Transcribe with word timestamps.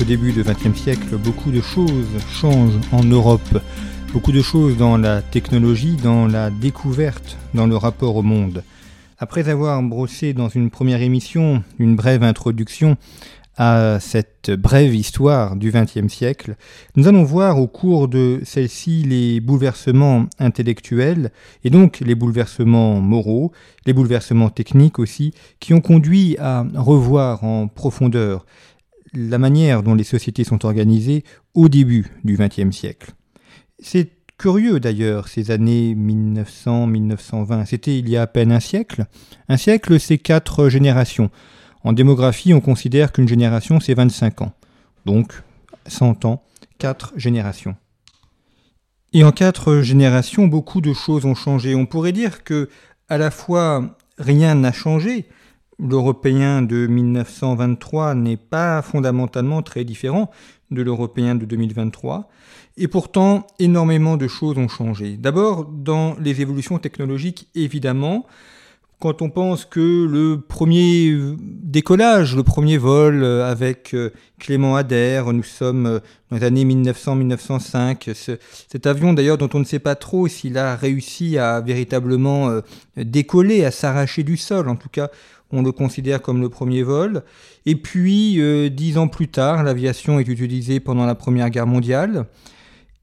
ce 0.00 0.04
début 0.06 0.32
de 0.32 0.42
XXe 0.42 0.80
siècle, 0.80 1.18
beaucoup 1.18 1.50
de 1.50 1.60
choses 1.60 2.08
changent 2.32 2.80
en 2.90 3.04
Europe. 3.04 3.60
Beaucoup 4.14 4.32
de 4.32 4.40
choses 4.40 4.78
dans 4.78 4.96
la 4.96 5.20
technologie, 5.20 5.96
dans 6.02 6.26
la 6.26 6.48
découverte, 6.48 7.36
dans 7.52 7.66
le 7.66 7.76
rapport 7.76 8.16
au 8.16 8.22
monde. 8.22 8.64
Après 9.18 9.50
avoir 9.50 9.82
brossé 9.82 10.32
dans 10.32 10.48
une 10.48 10.70
première 10.70 11.02
émission 11.02 11.62
une 11.78 11.96
brève 11.96 12.22
introduction 12.22 12.96
à 13.58 13.98
cette 14.00 14.50
brève 14.50 14.94
histoire 14.94 15.54
du 15.54 15.70
XXe 15.70 16.08
siècle, 16.08 16.56
nous 16.96 17.06
allons 17.06 17.24
voir 17.24 17.58
au 17.58 17.66
cours 17.66 18.08
de 18.08 18.40
celle-ci 18.42 19.02
les 19.02 19.38
bouleversements 19.40 20.24
intellectuels 20.38 21.30
et 21.62 21.68
donc 21.68 22.00
les 22.00 22.14
bouleversements 22.14 23.02
moraux, 23.02 23.52
les 23.84 23.92
bouleversements 23.92 24.48
techniques 24.48 24.98
aussi, 24.98 25.34
qui 25.58 25.74
ont 25.74 25.82
conduit 25.82 26.38
à 26.38 26.64
revoir 26.74 27.44
en 27.44 27.68
profondeur 27.68 28.46
la 29.14 29.38
manière 29.38 29.82
dont 29.82 29.94
les 29.94 30.04
sociétés 30.04 30.44
sont 30.44 30.64
organisées 30.64 31.24
au 31.54 31.68
début 31.68 32.06
du 32.24 32.36
XXe 32.36 32.74
siècle. 32.74 33.12
C'est 33.78 34.10
curieux 34.38 34.80
d'ailleurs, 34.80 35.28
ces 35.28 35.50
années 35.50 35.94
1900-1920. 35.94 37.66
C'était 37.66 37.98
il 37.98 38.08
y 38.08 38.16
a 38.16 38.22
à 38.22 38.26
peine 38.26 38.52
un 38.52 38.60
siècle. 38.60 39.06
Un 39.48 39.56
siècle, 39.56 40.00
c'est 40.00 40.18
quatre 40.18 40.68
générations. 40.68 41.30
En 41.82 41.92
démographie, 41.92 42.54
on 42.54 42.60
considère 42.60 43.12
qu'une 43.12 43.28
génération, 43.28 43.80
c'est 43.80 43.94
25 43.94 44.42
ans. 44.42 44.52
Donc, 45.06 45.42
100 45.86 46.24
ans, 46.24 46.42
quatre 46.78 47.12
générations. 47.16 47.76
Et 49.12 49.24
en 49.24 49.32
quatre 49.32 49.80
générations, 49.80 50.46
beaucoup 50.46 50.80
de 50.80 50.92
choses 50.92 51.24
ont 51.24 51.34
changé. 51.34 51.74
On 51.74 51.86
pourrait 51.86 52.12
dire 52.12 52.44
que, 52.44 52.68
à 53.08 53.18
la 53.18 53.30
fois, 53.30 53.98
rien 54.18 54.54
n'a 54.54 54.72
changé, 54.72 55.26
l'Européen 55.80 56.62
de 56.62 56.86
1923 56.86 58.14
n'est 58.14 58.36
pas 58.36 58.82
fondamentalement 58.82 59.62
très 59.62 59.84
différent 59.84 60.30
de 60.70 60.82
l'Européen 60.82 61.34
de 61.34 61.44
2023. 61.44 62.28
Et 62.76 62.88
pourtant, 62.88 63.46
énormément 63.58 64.16
de 64.16 64.28
choses 64.28 64.56
ont 64.58 64.68
changé. 64.68 65.16
D'abord, 65.16 65.64
dans 65.66 66.16
les 66.20 66.40
évolutions 66.40 66.78
technologiques, 66.78 67.48
évidemment, 67.54 68.26
quand 69.00 69.22
on 69.22 69.30
pense 69.30 69.64
que 69.64 70.06
le 70.06 70.38
premier 70.38 71.16
décollage, 71.38 72.36
le 72.36 72.42
premier 72.42 72.76
vol 72.76 73.24
avec 73.24 73.94
euh, 73.94 74.10
Clément 74.38 74.76
Adair, 74.76 75.32
nous 75.32 75.42
sommes 75.42 75.86
euh, 75.86 75.98
dans 76.30 76.36
les 76.36 76.44
années 76.44 76.66
1900-1905, 76.66 78.14
cet 78.68 78.86
avion 78.86 79.14
d'ailleurs 79.14 79.38
dont 79.38 79.48
on 79.54 79.58
ne 79.58 79.64
sait 79.64 79.78
pas 79.78 79.94
trop 79.94 80.28
s'il 80.28 80.58
a 80.58 80.76
réussi 80.76 81.38
à 81.38 81.62
véritablement 81.62 82.50
euh, 82.50 82.60
décoller, 82.96 83.64
à 83.64 83.70
s'arracher 83.70 84.22
du 84.22 84.36
sol, 84.36 84.68
en 84.68 84.76
tout 84.76 84.90
cas 84.90 85.08
on 85.52 85.62
le 85.62 85.72
considère 85.72 86.22
comme 86.22 86.40
le 86.40 86.48
premier 86.48 86.82
vol. 86.82 87.22
Et 87.66 87.76
puis, 87.76 88.40
euh, 88.40 88.68
dix 88.68 88.98
ans 88.98 89.08
plus 89.08 89.28
tard, 89.28 89.62
l'aviation 89.62 90.20
est 90.20 90.28
utilisée 90.28 90.80
pendant 90.80 91.06
la 91.06 91.14
Première 91.14 91.50
Guerre 91.50 91.66
mondiale. 91.66 92.26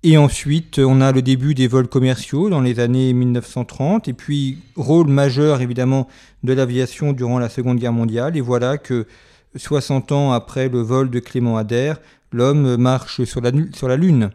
Et 0.03 0.17
ensuite, 0.17 0.79
on 0.79 1.01
a 1.01 1.11
le 1.11 1.21
début 1.21 1.53
des 1.53 1.67
vols 1.67 1.87
commerciaux 1.87 2.49
dans 2.49 2.61
les 2.61 2.79
années 2.79 3.13
1930. 3.13 4.07
Et 4.07 4.13
puis, 4.13 4.59
rôle 4.75 5.07
majeur 5.07 5.61
évidemment 5.61 6.07
de 6.43 6.53
l'aviation 6.53 7.13
durant 7.13 7.39
la 7.39 7.49
Seconde 7.49 7.79
Guerre 7.79 7.93
mondiale. 7.93 8.37
Et 8.37 8.41
voilà 8.41 8.77
que 8.77 9.07
60 9.55 10.11
ans 10.11 10.31
après 10.31 10.69
le 10.69 10.81
vol 10.81 11.09
de 11.09 11.19
Clément 11.19 11.57
Adair, 11.57 11.99
l'homme 12.31 12.77
marche 12.77 13.23
sur 13.23 13.41
la, 13.41 13.51
sur 13.73 13.87
la 13.87 13.97
Lune. 13.97 14.29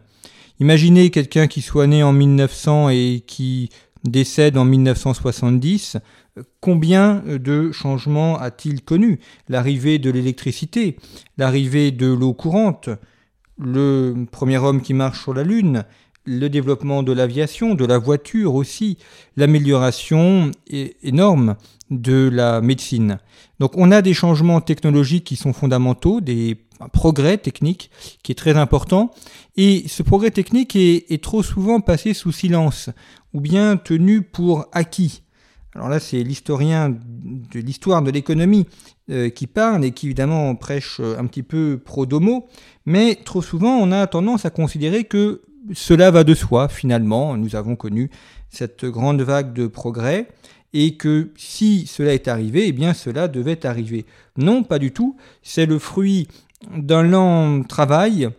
Imaginez 0.59 1.09
quelqu'un 1.09 1.47
qui 1.47 1.61
soit 1.61 1.87
né 1.87 2.03
en 2.03 2.13
1900 2.13 2.89
et 2.89 3.23
qui 3.25 3.69
décède 4.03 4.57
en 4.57 4.65
1970, 4.65 5.97
combien 6.59 7.23
de 7.25 7.71
changements 7.71 8.37
a-t-il 8.37 8.81
connu? 8.81 9.19
L'arrivée 9.49 9.99
de 9.99 10.09
l'électricité, 10.09 10.97
l'arrivée 11.37 11.91
de 11.91 12.07
l'eau 12.07 12.33
courante, 12.33 12.89
le 13.57 14.25
premier 14.31 14.57
homme 14.57 14.81
qui 14.81 14.93
marche 14.93 15.21
sur 15.21 15.33
la 15.33 15.43
Lune, 15.43 15.85
le 16.25 16.47
développement 16.47 17.03
de 17.03 17.11
l'aviation, 17.11 17.75
de 17.75 17.85
la 17.85 17.97
voiture 17.97 18.55
aussi, 18.55 18.97
l'amélioration 19.35 20.51
énorme 21.03 21.55
de 21.89 22.29
la 22.31 22.61
médecine. 22.61 23.19
Donc 23.59 23.77
on 23.77 23.91
a 23.91 24.01
des 24.01 24.13
changements 24.13 24.61
technologiques 24.61 25.25
qui 25.25 25.35
sont 25.35 25.53
fondamentaux, 25.53 26.21
des 26.21 26.57
progrès 26.93 27.37
techniques 27.37 27.91
qui 28.23 28.31
est 28.31 28.35
très 28.35 28.57
important, 28.57 29.11
et 29.57 29.83
ce 29.87 30.01
progrès 30.01 30.31
technique 30.31 30.75
est, 30.75 31.11
est 31.11 31.21
trop 31.23 31.43
souvent 31.43 31.81
passé 31.81 32.13
sous 32.13 32.31
silence, 32.31 32.89
ou 33.33 33.41
bien 33.41 33.77
tenu 33.77 34.21
pour 34.21 34.65
acquis. 34.71 35.22
Alors 35.75 35.89
là, 35.89 35.99
c'est 35.99 36.21
l'historien 36.23 36.89
de 36.89 37.59
l'histoire 37.59 38.01
de 38.01 38.11
l'économie 38.11 38.67
euh, 39.09 39.29
qui 39.29 39.47
parle 39.47 39.83
et 39.83 39.91
qui 39.91 40.05
évidemment 40.07 40.55
prêche 40.55 40.97
euh, 40.99 41.17
un 41.17 41.25
petit 41.25 41.43
peu 41.43 41.81
pro 41.83 42.05
domo, 42.05 42.47
mais 42.85 43.15
trop 43.15 43.41
souvent, 43.41 43.77
on 43.77 43.91
a 43.91 44.05
tendance 44.07 44.45
à 44.45 44.49
considérer 44.49 45.05
que 45.05 45.41
cela 45.73 46.11
va 46.11 46.23
de 46.23 46.33
soi 46.33 46.67
finalement. 46.67 47.37
Nous 47.37 47.55
avons 47.55 47.75
connu 47.75 48.11
cette 48.49 48.85
grande 48.85 49.21
vague 49.21 49.53
de 49.53 49.67
progrès 49.67 50.27
et 50.73 50.95
que 50.95 51.31
si 51.35 51.87
cela 51.87 52.13
est 52.13 52.27
arrivé, 52.27 52.67
eh 52.67 52.71
bien 52.71 52.93
cela 52.93 53.27
devait 53.27 53.65
arriver. 53.65 54.05
Non, 54.37 54.63
pas 54.63 54.79
du 54.79 54.91
tout. 54.91 55.15
C'est 55.41 55.65
le 55.65 55.79
fruit 55.79 56.27
d'un 56.75 57.03
lent 57.03 57.63
travail, 57.63 58.29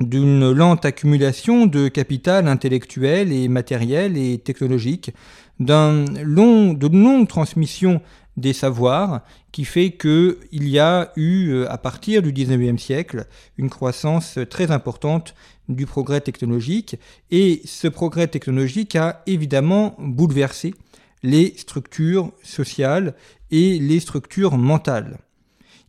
d'une 0.00 0.52
lente 0.52 0.84
accumulation 0.84 1.66
de 1.66 1.88
capital 1.88 2.46
intellectuel 2.48 3.32
et 3.32 3.48
matériel 3.48 4.16
et 4.16 4.38
technologique, 4.38 5.12
d'un 5.60 6.04
long, 6.22 6.72
de 6.72 6.86
longues 6.86 7.28
transmissions 7.28 8.00
des 8.36 8.52
savoirs 8.52 9.22
qui 9.50 9.64
fait 9.64 9.90
qu'il 9.92 10.68
y 10.68 10.78
a 10.78 11.10
eu, 11.16 11.50
euh, 11.50 11.70
à 11.70 11.78
partir 11.78 12.22
du 12.22 12.32
19e 12.32 12.78
siècle, 12.78 13.26
une 13.56 13.68
croissance 13.68 14.38
très 14.48 14.70
importante 14.70 15.34
du 15.68 15.86
progrès 15.86 16.20
technologique. 16.20 16.96
Et 17.30 17.60
ce 17.64 17.88
progrès 17.88 18.28
technologique 18.28 18.94
a 18.94 19.22
évidemment 19.26 19.96
bouleversé 19.98 20.74
les 21.22 21.54
structures 21.56 22.30
sociales 22.42 23.14
et 23.50 23.78
les 23.78 24.00
structures 24.00 24.56
mentales. 24.56 25.18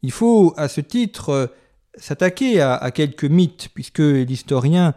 Il 0.01 0.11
faut 0.11 0.53
à 0.57 0.67
ce 0.67 0.81
titre 0.81 1.51
s'attaquer 1.99 2.61
à, 2.61 2.91
quelques 2.91 3.25
mythes, 3.25 3.69
puisque 3.73 3.99
l'historien 3.99 4.93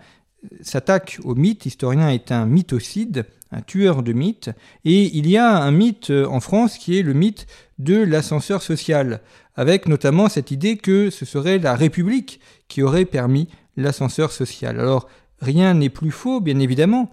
s'attaque 0.60 1.18
aux 1.24 1.34
mythes. 1.34 1.64
L'historien 1.64 2.08
est 2.10 2.32
un 2.32 2.46
mythocide, 2.46 3.26
un 3.50 3.60
tueur 3.60 4.02
de 4.02 4.12
mythes. 4.12 4.50
Et 4.84 5.16
il 5.16 5.28
y 5.28 5.36
a 5.36 5.62
un 5.62 5.70
mythe 5.70 6.10
euh, 6.10 6.26
en 6.26 6.40
France 6.40 6.78
qui 6.78 6.98
est 6.98 7.02
le 7.02 7.12
mythe 7.12 7.46
de 7.78 7.96
l'ascenseur 7.96 8.62
social, 8.62 9.20
avec 9.54 9.86
notamment 9.86 10.28
cette 10.28 10.50
idée 10.50 10.76
que 10.76 11.10
ce 11.10 11.24
serait 11.24 11.58
la 11.58 11.74
République 11.74 12.40
qui 12.68 12.82
aurait 12.82 13.04
permis 13.04 13.48
l'ascenseur 13.76 14.32
social. 14.32 14.80
Alors, 14.80 15.08
rien 15.40 15.74
n'est 15.74 15.90
plus 15.90 16.10
faux, 16.10 16.40
bien 16.40 16.58
évidemment, 16.58 17.12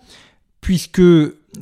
puisque 0.61 1.01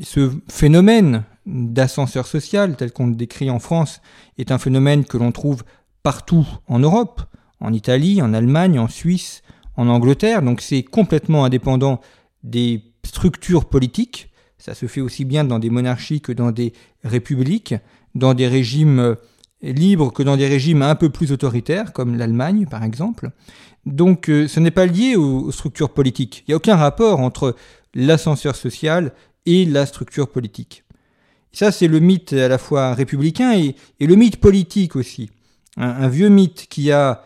ce 0.01 0.31
phénomène 0.49 1.23
d'ascenseur 1.45 2.27
social, 2.27 2.75
tel 2.75 2.91
qu'on 2.91 3.07
le 3.07 3.15
décrit 3.15 3.49
en 3.49 3.59
France, 3.59 4.01
est 4.37 4.51
un 4.51 4.57
phénomène 4.57 5.05
que 5.05 5.17
l'on 5.17 5.31
trouve 5.31 5.63
partout 6.03 6.45
en 6.67 6.79
Europe, 6.79 7.21
en 7.59 7.73
Italie, 7.73 8.21
en 8.21 8.33
Allemagne, 8.33 8.79
en 8.79 8.87
Suisse, 8.87 9.41
en 9.75 9.87
Angleterre, 9.87 10.41
donc 10.41 10.61
c'est 10.61 10.83
complètement 10.83 11.45
indépendant 11.45 12.01
des 12.43 12.83
structures 13.05 13.65
politiques. 13.65 14.31
Ça 14.57 14.73
se 14.73 14.87
fait 14.87 15.01
aussi 15.01 15.23
bien 15.23 15.43
dans 15.43 15.59
des 15.59 15.69
monarchies 15.69 16.19
que 16.19 16.31
dans 16.31 16.51
des 16.51 16.73
républiques, 17.03 17.75
dans 18.15 18.33
des 18.33 18.47
régimes 18.47 18.99
euh, 18.99 19.15
libres 19.61 20.11
que 20.11 20.23
dans 20.23 20.37
des 20.37 20.47
régimes 20.47 20.81
un 20.81 20.95
peu 20.95 21.09
plus 21.09 21.31
autoritaires, 21.31 21.93
comme 21.93 22.17
l'Allemagne 22.17 22.65
par 22.69 22.83
exemple. 22.83 23.31
Donc 23.85 24.29
euh, 24.29 24.47
ce 24.47 24.59
n'est 24.59 24.71
pas 24.71 24.85
lié 24.85 25.15
aux, 25.15 25.51
structures 25.51 25.93
politiques. 25.93 26.43
Il 26.47 26.51
n'y 26.51 26.53
a 26.53 26.57
aucun 26.57 26.75
rapport 26.75 27.19
entre 27.19 27.55
l'ascenseur 27.93 28.55
social 28.55 29.13
et 29.45 29.65
la 29.65 29.85
structure 29.85 30.29
politique. 30.29 30.83
Ça, 31.53 31.71
c'est 31.71 31.87
le 31.87 31.99
mythe 31.99 32.33
à 32.33 32.47
la 32.47 32.57
fois 32.57 32.93
républicain 32.93 33.53
et, 33.57 33.75
le 33.99 34.15
mythe 34.15 34.37
politique 34.37 34.95
aussi. 34.95 35.29
un 35.77 36.07
vieux 36.07 36.29
mythe 36.29 36.67
qui 36.69 36.91
a 36.91 37.23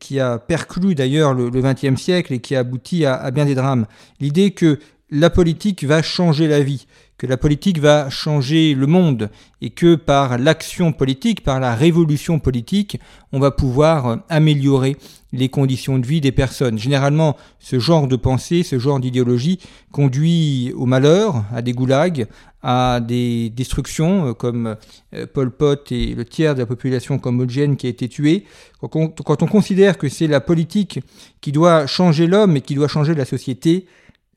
qui 0.00 0.20
a 0.20 0.38
perclus 0.38 0.94
d'ailleurs 0.94 1.34
le 1.34 1.50
XXe 1.50 2.00
siècle 2.00 2.32
et 2.32 2.40
qui 2.40 2.54
a 2.56 2.60
abouti 2.60 3.04
à, 3.04 3.30
bien 3.30 3.44
des 3.44 3.54
drames. 3.54 3.86
L'idée 4.20 4.52
que 4.52 4.78
la 5.10 5.30
politique 5.30 5.84
va 5.84 6.02
changer 6.02 6.48
la 6.48 6.60
vie, 6.60 6.86
que 7.18 7.26
la 7.26 7.36
politique 7.36 7.80
va 7.80 8.08
changer 8.10 8.74
le 8.74 8.86
monde 8.86 9.28
et 9.60 9.70
que 9.70 9.96
par 9.96 10.38
l'action 10.38 10.92
politique, 10.92 11.42
par 11.42 11.58
la 11.58 11.74
révolution 11.74 12.38
politique, 12.38 13.00
on 13.32 13.40
va 13.40 13.50
pouvoir 13.50 14.20
améliorer 14.28 14.96
les 15.32 15.48
conditions 15.48 15.98
de 15.98 16.06
vie 16.06 16.20
des 16.20 16.32
personnes. 16.32 16.78
Généralement, 16.78 17.36
ce 17.58 17.78
genre 17.78 18.06
de 18.06 18.16
pensée, 18.16 18.62
ce 18.62 18.78
genre 18.78 19.00
d'idéologie 19.00 19.58
conduit 19.92 20.72
au 20.76 20.86
malheur, 20.86 21.44
à 21.52 21.60
des 21.60 21.72
goulags, 21.72 22.28
à 22.62 23.00
des 23.00 23.50
destructions, 23.50 24.28
euh, 24.28 24.32
comme 24.32 24.76
euh, 25.14 25.26
Pol 25.32 25.50
Pot 25.50 25.92
et 25.92 26.14
le 26.14 26.24
tiers 26.24 26.54
de 26.54 26.60
la 26.60 26.66
population 26.66 27.18
cambodgienne 27.18 27.76
qui 27.76 27.86
a 27.86 27.90
été 27.90 28.08
tué. 28.08 28.44
Quand 28.80 28.96
on, 28.96 29.08
quand 29.08 29.42
on 29.42 29.46
considère 29.46 29.98
que 29.98 30.08
c'est 30.08 30.26
la 30.26 30.40
politique 30.40 31.00
qui 31.40 31.52
doit 31.52 31.86
changer 31.86 32.26
l'homme 32.26 32.56
et 32.56 32.60
qui 32.60 32.74
doit 32.74 32.88
changer 32.88 33.14
la 33.14 33.24
société, 33.24 33.86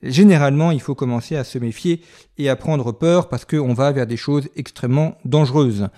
généralement, 0.04 0.72
il 0.72 0.82
faut 0.82 0.96
commencer 0.96 1.36
à 1.36 1.44
se 1.44 1.58
méfier 1.58 2.02
et 2.38 2.50
à 2.50 2.56
prendre 2.56 2.92
peur 2.92 3.30
parce 3.30 3.46
qu'on 3.46 3.74
va 3.74 3.92
vers 3.92 4.08
des 4.08 4.18
choses 4.18 4.50
extrêmement 4.56 5.18
dangereuses. 5.26 5.90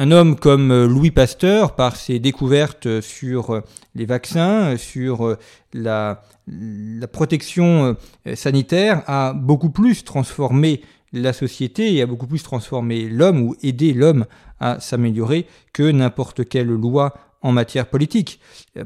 Un 0.00 0.12
homme 0.12 0.36
comme 0.36 0.70
euh, 0.70 0.86
Louis 0.86 1.10
Pasteur, 1.10 1.74
par 1.74 1.96
ses 1.96 2.20
découvertes 2.20 3.00
sur 3.00 3.50
euh, 3.50 3.60
les 3.96 4.06
vaccins, 4.06 4.76
sur 4.76 5.26
euh, 5.26 5.36
la, 5.72 6.22
la 6.46 7.08
protection 7.08 7.96
sanitaire, 8.34 9.02
a 9.08 9.32
beaucoup 9.32 9.70
plus 9.70 10.04
transformé 10.04 10.82
la 11.12 11.32
société 11.32 11.94
et 11.94 12.02
a 12.02 12.06
beaucoup 12.06 12.28
plus 12.28 12.44
transformé 12.44 13.08
l'homme 13.08 13.42
ou 13.42 13.56
aidé 13.64 13.92
l'homme 13.92 14.26
à 14.60 14.78
s'améliorer 14.78 15.46
que 15.72 15.90
n'importe 15.90 16.48
quelle 16.48 16.68
loi 16.68 17.14
en 17.42 17.50
matière 17.50 17.86
politique. 17.86 18.40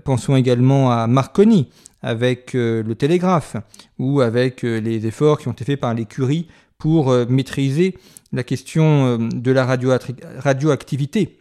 Pensons 0.05 0.35
également 0.35 0.91
à 0.91 1.07
Marconi 1.09 1.69
avec 2.03 2.55
le 2.55 2.95
télégraphe 2.95 3.57
ou 3.99 4.21
avec 4.21 4.63
les 4.63 5.07
efforts 5.07 5.39
qui 5.39 5.49
ont 5.49 5.53
été 5.53 5.65
faits 5.65 5.81
par 5.81 5.95
les 5.95 6.05
curies 6.05 6.49
pour 6.79 7.13
maîtriser 7.29 7.97
la 8.33 8.43
question 8.43 9.07
euh, 9.07 9.19
de 9.19 9.53
la 9.53 9.65
radioactivité. 9.67 11.39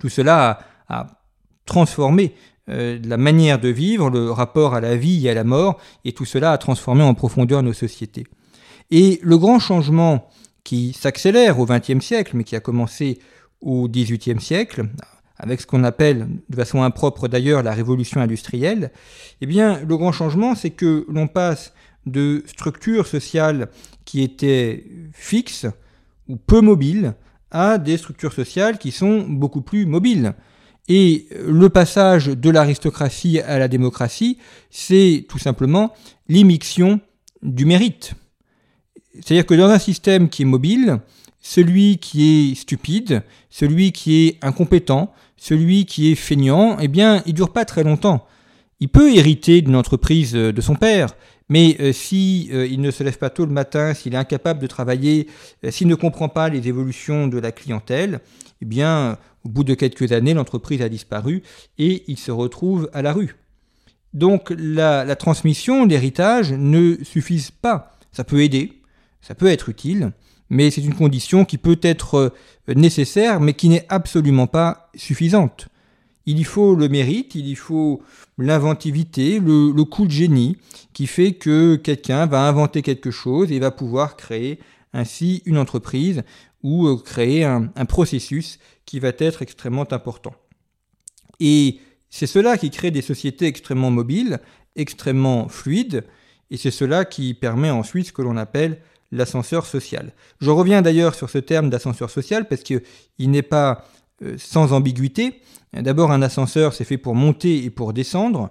Tout 0.00 0.08
cela 0.08 0.60
a, 0.88 1.06
transformé 1.64 2.34
euh, 2.68 2.98
la 3.04 3.16
manière 3.16 3.58
de 3.58 3.68
vivre, 3.68 4.10
le 4.10 4.30
rapport 4.30 4.74
à 4.74 4.80
la 4.80 4.96
vie 4.96 5.26
et 5.26 5.30
à 5.30 5.34
la 5.34 5.44
mort, 5.44 5.80
et 6.04 6.12
tout 6.12 6.24
cela 6.24 6.52
a 6.52 6.58
transformé 6.58 7.02
en 7.02 7.14
profondeur 7.14 7.62
nos 7.62 7.72
sociétés. 7.72 8.26
Et 8.90 9.20
le 9.22 9.38
grand 9.38 9.58
changement 9.58 10.28
qui 10.64 10.92
s'accélère 10.92 11.58
au 11.58 11.66
XXe 11.66 12.04
siècle, 12.04 12.36
mais 12.36 12.44
qui 12.44 12.56
a 12.56 12.60
commencé 12.60 13.18
au 13.60 13.88
XVIIIe 13.88 14.40
siècle, 14.40 14.86
avec 15.42 15.60
ce 15.60 15.66
qu'on 15.66 15.82
appelle, 15.82 16.28
de 16.48 16.56
façon 16.56 16.82
impropre 16.82 17.28
d'ailleurs, 17.28 17.64
la 17.64 17.72
révolution 17.72 18.20
industrielle, 18.20 18.92
eh 19.40 19.46
bien, 19.46 19.80
le 19.80 19.96
grand 19.96 20.12
changement, 20.12 20.54
c'est 20.54 20.70
que 20.70 21.04
l'on 21.08 21.26
passe 21.26 21.74
de 22.06 22.44
structures 22.46 23.08
sociales 23.08 23.68
qui 24.04 24.22
étaient 24.22 24.86
fixes, 25.12 25.66
ou 26.28 26.36
peu 26.36 26.60
mobiles 26.60 27.14
à 27.50 27.78
des 27.78 27.96
structures 27.96 28.32
sociales 28.32 28.78
qui 28.78 28.92
sont 28.92 29.22
beaucoup 29.22 29.62
plus 29.62 29.84
mobiles. 29.84 30.34
Et 30.88 31.26
le 31.46 31.68
passage 31.68 32.26
de 32.26 32.50
l'aristocratie 32.50 33.40
à 33.40 33.58
la 33.58 33.66
démocratie, 33.66 34.38
c'est 34.70 35.26
tout 35.28 35.38
simplement 35.38 35.92
l'immixtion 36.28 37.00
du 37.42 37.64
mérite. 37.66 38.14
C'est-à-dire 39.14 39.44
que 39.44 39.54
dans 39.54 39.68
un 39.68 39.78
système 39.80 40.28
qui 40.28 40.42
est 40.42 40.46
mobile, 40.46 41.00
celui 41.40 41.98
qui 41.98 42.52
est 42.52 42.54
stupide, 42.54 43.22
celui 43.50 43.90
qui 43.90 44.26
est 44.26 44.38
incompétent, 44.42 45.12
celui 45.42 45.86
qui 45.86 46.12
est 46.12 46.14
feignant, 46.14 46.76
eh 46.78 46.86
bien, 46.86 47.20
il 47.26 47.34
dure 47.34 47.52
pas 47.52 47.64
très 47.64 47.82
longtemps. 47.82 48.24
Il 48.78 48.88
peut 48.88 49.12
hériter 49.12 49.60
d'une 49.60 49.74
entreprise 49.74 50.34
de 50.34 50.60
son 50.60 50.76
père, 50.76 51.16
mais 51.48 51.76
euh, 51.80 51.92
si 51.92 52.48
euh, 52.52 52.64
il 52.64 52.80
ne 52.80 52.92
se 52.92 53.02
lève 53.02 53.18
pas 53.18 53.28
tôt 53.28 53.44
le 53.44 53.50
matin, 53.50 53.92
s'il 53.92 54.14
est 54.14 54.16
incapable 54.16 54.60
de 54.60 54.68
travailler, 54.68 55.26
euh, 55.64 55.72
s'il 55.72 55.88
ne 55.88 55.96
comprend 55.96 56.28
pas 56.28 56.48
les 56.48 56.68
évolutions 56.68 57.26
de 57.26 57.40
la 57.40 57.50
clientèle, 57.50 58.20
eh 58.60 58.64
bien, 58.66 59.18
au 59.44 59.48
bout 59.48 59.64
de 59.64 59.74
quelques 59.74 60.12
années, 60.12 60.32
l'entreprise 60.32 60.80
a 60.80 60.88
disparu 60.88 61.42
et 61.76 62.04
il 62.06 62.18
se 62.18 62.30
retrouve 62.30 62.88
à 62.92 63.02
la 63.02 63.12
rue. 63.12 63.34
Donc 64.14 64.54
la, 64.56 65.04
la 65.04 65.16
transmission, 65.16 65.86
l'héritage 65.86 66.52
ne 66.52 67.02
suffisent 67.02 67.50
pas. 67.50 67.98
Ça 68.12 68.22
peut 68.22 68.44
aider, 68.44 68.80
ça 69.20 69.34
peut 69.34 69.48
être 69.48 69.68
utile, 69.68 70.12
mais 70.52 70.70
c'est 70.70 70.82
une 70.82 70.94
condition 70.94 71.46
qui 71.46 71.56
peut 71.56 71.78
être 71.80 72.34
nécessaire, 72.68 73.40
mais 73.40 73.54
qui 73.54 73.70
n'est 73.70 73.86
absolument 73.88 74.46
pas 74.46 74.90
suffisante. 74.94 75.68
Il 76.26 76.38
y 76.38 76.44
faut 76.44 76.74
le 76.74 76.90
mérite, 76.90 77.34
il 77.34 77.48
y 77.48 77.54
faut 77.54 78.02
l'inventivité, 78.36 79.40
le, 79.40 79.82
coup 79.84 80.04
de 80.04 80.10
génie 80.10 80.58
qui 80.92 81.06
fait 81.06 81.32
que 81.32 81.76
quelqu'un 81.76 82.26
va 82.26 82.46
inventer 82.46 82.82
quelque 82.82 83.10
chose 83.10 83.50
et 83.50 83.58
va 83.60 83.70
pouvoir 83.70 84.14
créer 84.14 84.58
ainsi 84.92 85.42
une 85.46 85.56
entreprise 85.56 86.22
ou 86.62 86.86
euh, 86.86 86.98
créer 86.98 87.44
un, 87.44 87.68
processus 87.88 88.58
qui 88.84 89.00
va 89.00 89.12
être 89.16 89.40
extrêmement 89.40 89.90
important. 89.90 90.34
Et 91.40 91.78
c'est 92.10 92.26
cela 92.26 92.58
qui 92.58 92.68
crée 92.68 92.90
des 92.90 93.00
sociétés 93.00 93.46
extrêmement 93.46 93.90
mobiles, 93.90 94.38
extrêmement 94.76 95.48
fluides, 95.48 96.04
et 96.50 96.58
c'est 96.58 96.70
cela 96.70 97.06
qui 97.06 97.32
permet 97.32 97.70
ensuite 97.70 98.08
ce 98.08 98.12
que 98.12 98.20
l'on 98.20 98.36
appelle 98.36 98.82
l'ascenseur 99.12 99.66
social. 99.66 100.12
Je 100.40 100.50
reviens 100.50 100.82
d'ailleurs 100.82 101.14
sur 101.14 101.30
ce 101.30 101.38
terme 101.38 101.70
d'ascenseur 101.70 102.10
social 102.10 102.48
parce 102.48 102.62
qu'il 102.62 102.80
n'est 103.18 103.42
pas 103.42 103.84
euh, 104.22 104.34
sans 104.38 104.72
ambiguïté. 104.72 105.40
D'abord, 105.74 106.10
un 106.10 106.22
ascenseur, 106.22 106.74
c'est 106.74 106.84
fait 106.84 106.98
pour 106.98 107.14
monter 107.14 107.64
et 107.64 107.70
pour 107.70 107.92
descendre. 107.92 108.50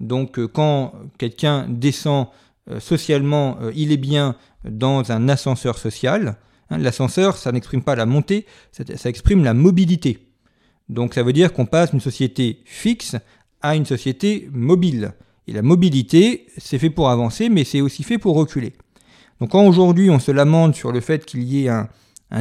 Donc, 0.00 0.38
euh, 0.38 0.46
quand 0.46 0.92
quelqu'un 1.18 1.66
descend 1.68 2.28
euh, 2.70 2.78
socialement, 2.78 3.58
il 3.74 3.90
est 3.90 3.96
bien 3.96 4.36
dans 4.64 5.10
un 5.10 5.28
ascenseur 5.28 5.78
social. 5.78 6.36
Hein, 6.70 6.78
l'ascenseur, 6.78 7.36
ça 7.36 7.50
n'exprime 7.50 7.82
pas 7.82 7.96
la 7.96 8.06
montée, 8.06 8.46
ça, 8.70 9.08
exprime 9.08 9.42
la 9.42 9.54
mobilité. 9.54 10.28
Donc, 10.88 11.14
ça 11.14 11.22
veut 11.22 11.32
dire 11.32 11.52
qu'on 11.52 11.66
passe 11.66 11.90
d'une 11.90 12.00
société 12.00 12.62
fixe 12.64 13.16
à 13.62 13.76
une 13.76 13.86
société 13.86 14.48
mobile. 14.52 15.14
Et 15.46 15.52
la 15.52 15.62
mobilité, 15.62 16.46
c'est 16.58 16.78
fait 16.78 16.90
pour 16.90 17.10
avancer, 17.10 17.48
mais 17.48 17.64
c'est 17.64 17.80
aussi 17.80 18.02
fait 18.02 18.18
pour 18.18 18.36
reculer. 18.36 18.74
Donc 19.42 19.50
quand 19.50 19.66
aujourd'hui 19.66 20.08
on 20.08 20.20
se 20.20 20.30
lamente 20.30 20.76
sur 20.76 20.92
le 20.92 21.00
fait 21.00 21.24
qu'il 21.24 21.42
y 21.42 21.66
ait 21.66 21.68
un, 21.68 21.88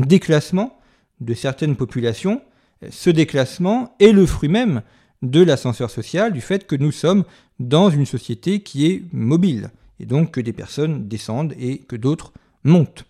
déclassement 0.01 0.77
de 1.19 1.33
certaines 1.33 1.75
populations, 1.75 2.43
ce 2.91 3.09
déclassement 3.09 3.95
est 3.99 4.11
le 4.11 4.27
fruit 4.27 4.49
même 4.49 4.83
de 5.23 5.41
l'ascenseur 5.41 5.89
social, 5.89 6.31
du 6.31 6.41
fait 6.41 6.67
que 6.67 6.75
nous 6.75 6.91
sommes 6.91 7.23
dans 7.59 7.89
une 7.89 8.05
société 8.05 8.59
qui 8.59 8.85
est 8.85 9.01
mobile, 9.13 9.71
et 9.99 10.05
donc 10.05 10.29
que 10.29 10.41
des 10.41 10.53
personnes 10.53 11.07
descendent 11.07 11.55
et 11.59 11.79
que 11.79 11.95
d'autres 11.95 12.33
montent. 12.63 13.05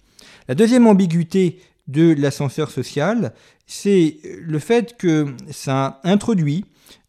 La 0.47 0.55
deuxième 0.55 0.87
ambiguïté 0.87 1.59
de 1.89 2.15
l'ascenseur 2.17 2.71
social, 2.71 3.33
c'est 3.67 4.19
le 4.39 4.59
fait 4.59 4.95
que 4.95 5.35
ça 5.49 5.99
introduit 6.05 6.63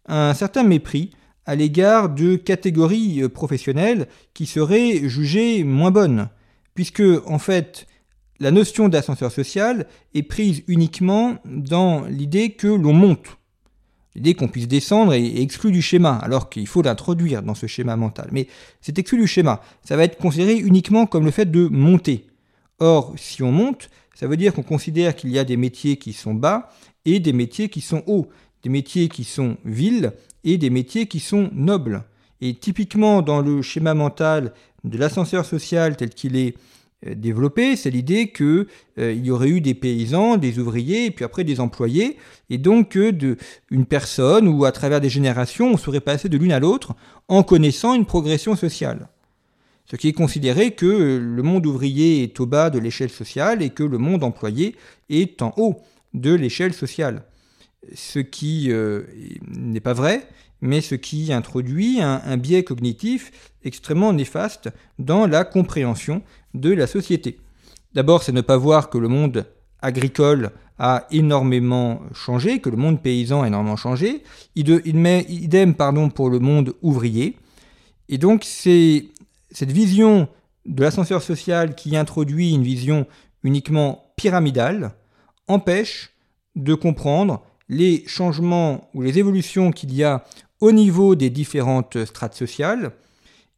un 0.07 0.35
certain 0.35 0.65
mépris 0.65 1.13
à 1.47 1.55
l'égard 1.55 2.09
de 2.09 2.35
catégories 2.35 3.23
professionnelles 3.29 4.09
qui 4.35 4.47
seraient 4.47 5.09
jugées 5.09 5.63
moins 5.63 5.93
bonnes, 5.93 6.29
puisque 6.75 7.03
en 7.27 7.39
fait 7.39 7.87
la 8.41 8.51
notion 8.51 8.89
d'ascenseur 8.89 9.31
social 9.31 9.87
est 10.15 10.25
prise 10.25 10.65
uniquement 10.67 11.37
dans 11.45 12.05
l'idée 12.07 12.51
que 12.51 12.67
l'on 12.67 12.93
monte. 12.93 13.39
L'idée 14.15 14.35
qu'on 14.35 14.49
puisse 14.49 14.69
descendre 14.69 15.15
est 15.15 15.41
exclue 15.41 15.73
du 15.73 15.81
schéma, 15.81 16.17
alors 16.17 16.51
qu'il 16.51 16.67
faut 16.67 16.83
l'introduire 16.83 17.43
dans 17.43 17.55
ce 17.55 17.67
schéma 17.67 17.97
mental. 17.97 18.29
Mais 18.33 18.49
c'est 18.81 18.99
exclu 18.99 19.19
du 19.19 19.27
schéma. 19.27 19.63
Ça 19.85 19.97
va 19.97 20.05
être 20.05 20.19
considéré 20.19 20.57
uniquement 20.57 21.07
comme 21.07 21.25
le 21.25 21.31
fait 21.31 21.51
de 21.51 21.69
monter. 21.69 22.27
Or, 22.79 23.15
si 23.17 23.43
on 23.43 23.53
monte, 23.53 23.89
ça 24.15 24.27
veut 24.27 24.37
dire 24.37 24.53
qu'on 24.53 24.63
considère 24.63 25.17
qu'il 25.17 25.31
y 25.31 25.39
a 25.39 25.45
des 25.45 25.57
métiers 25.57 25.97
qui 25.97 26.13
sont 26.13 26.35
bas 26.35 26.69
et 27.05 27.21
des 27.21 27.33
métiers 27.33 27.69
qui 27.69 27.81
sont 27.81 28.03
hauts, 28.07 28.29
des 28.63 28.71
métiers 28.71 29.09
qui 29.09 29.25
sont 29.25 29.57
vils 29.65 30.13
et 30.45 30.59
des 30.59 30.71
métiers 30.71 31.07
qui 31.07 31.21
sont 31.21 31.49
nobles. 31.55 32.05
Et 32.41 32.55
typiquement 32.55 33.23
dans 33.23 33.41
le 33.41 33.63
schéma 33.63 33.95
mental 33.95 34.53
de 34.85 34.99
l'ascenseur 34.99 35.45
social 35.45 35.97
tel 35.97 36.11
qu'il 36.11 36.37
est 36.37 36.55
euh, 37.07 37.15
développé, 37.15 37.77
c'est 37.77 37.91
l'idée 37.91 38.31
qu'il 38.31 38.67
euh, 38.99 39.13
y 39.13 39.31
aurait 39.31 39.49
eu 39.49 39.61
des 39.61 39.75
paysans, 39.75 40.37
des 40.37 40.59
ouvriers, 40.59 41.07
et 41.07 41.11
puis 41.11 41.25
après 41.25 41.45
des 41.45 41.61
employés, 41.61 42.17
et 42.51 42.59
donc 42.59 42.91
que 42.91 43.11
de, 43.11 43.37
une 43.71 43.87
personne 43.87 44.49
ou 44.49 44.65
à 44.65 44.73
travers 44.73 45.01
des 45.01 45.09
générations, 45.09 45.73
on 45.73 45.77
serait 45.77 46.01
passé 46.01 46.29
de 46.29 46.37
l'une 46.37 46.53
à 46.53 46.61
l'autre 46.61 46.95
en 47.29 47.43
connaissant 47.43 47.95
une 47.95 48.07
progression 48.07 48.57
sociale. 48.57 49.09
Ce 49.87 49.97
qui 49.97 50.09
est 50.09 50.13
considéré 50.13 50.73
que 50.73 50.87
le 50.87 51.43
monde 51.43 51.67
ouvrier 51.67 52.23
est 52.23 52.39
au 52.41 52.47
bas 52.47 52.71
de 52.71 52.79
l'échelle 52.79 53.11
sociale 53.11 53.63
et 53.63 53.71
que 53.71 53.83
le 53.83 53.99
monde 53.99 54.23
employé 54.23 54.77
est 55.11 55.43
en 55.43 55.53
haut 55.57 55.81
de 56.15 56.33
l'échelle 56.33 56.73
sociale. 56.73 57.25
Ce 57.95 58.21
qui 58.21 58.71
euh, 58.71 59.03
n'est 59.49 59.81
pas 59.81 59.93
vrai, 59.93 60.27
mais 60.63 60.81
ce 60.81 60.95
qui 60.95 61.33
introduit 61.33 62.01
un, 62.01 62.37
biais 62.39 62.63
cognitif 62.63 63.53
extrêmement 63.65 64.13
néfaste 64.13 64.71
dans 64.99 65.27
la 65.27 65.45
compréhension 65.45 66.23
de 66.55 66.73
la 66.73 66.87
société. 66.87 67.39
D'abord, 67.93 68.23
c'est 68.23 68.33
ne 68.33 68.41
pas 68.41 68.57
voir 68.57 68.89
que 68.89 68.97
le 68.97 69.09
monde 69.09 69.45
agricole 69.83 70.53
a 70.79 71.07
énormément 71.11 72.01
changé, 72.15 72.61
que 72.61 72.71
le 72.71 72.77
monde 72.77 73.03
paysan 73.03 73.43
a 73.43 73.49
énormément 73.49 73.77
changé. 73.77 74.23
Idem 74.55 75.75
pardon, 75.75 76.09
pour 76.09 76.31
le 76.31 76.39
monde 76.39 76.75
ouvrier. 76.81 77.37
Et 78.09 78.17
donc, 78.17 78.45
c'est 78.45 79.07
cette 79.51 79.73
vision 79.73 80.29
de 80.65 80.83
l'ascenseur 80.83 81.23
social 81.23 81.75
qui 81.75 81.97
introduit 81.97 82.55
une 82.55 82.63
vision 82.63 83.07
uniquement 83.43 84.13
pyramidale 84.17 84.93
empêche 85.49 86.11
de 86.55 86.75
comprendre 86.75 87.43
les 87.69 88.05
changements 88.07 88.89
ou 88.95 89.03
les 89.03 89.19
évolutions 89.19 89.73
qu'il 89.73 89.95
y 89.95 90.05
a 90.05 90.25
au 90.63 90.71
niveau 90.71 91.17
des 91.17 91.29
différentes 91.29 92.05
strates 92.05 92.37
sociales 92.37 92.93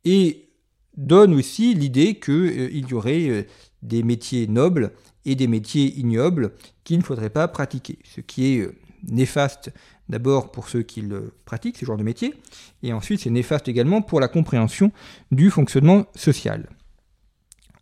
et 0.06 0.48
donne 0.96 1.34
aussi 1.34 1.74
l'idée 1.74 2.18
qu'il 2.18 2.34
euh, 2.34 2.70
y 2.72 2.94
aurait 2.94 3.28
euh, 3.28 3.42
des 3.82 4.02
métiers 4.02 4.46
nobles 4.46 4.90
et 5.26 5.34
des 5.34 5.46
métiers 5.46 5.92
ignobles 5.98 6.52
qu'il 6.82 6.96
ne 6.96 7.02
faudrait 7.02 7.30
pas 7.30 7.46
pratiquer, 7.46 7.98
ce 8.04 8.22
qui 8.22 8.54
est 8.54 8.60
euh, 8.60 8.74
néfaste 9.06 9.70
d'abord 10.08 10.50
pour 10.50 10.70
ceux 10.70 10.82
qui 10.82 11.02
le 11.02 11.34
pratiquent, 11.44 11.76
ce 11.76 11.84
genre 11.84 11.98
de 11.98 12.02
métier, 12.02 12.34
et 12.82 12.94
ensuite 12.94 13.20
c'est 13.20 13.30
néfaste 13.30 13.68
également 13.68 14.00
pour 14.00 14.18
la 14.18 14.28
compréhension 14.28 14.90
du 15.30 15.50
fonctionnement 15.50 16.06
social. 16.14 16.70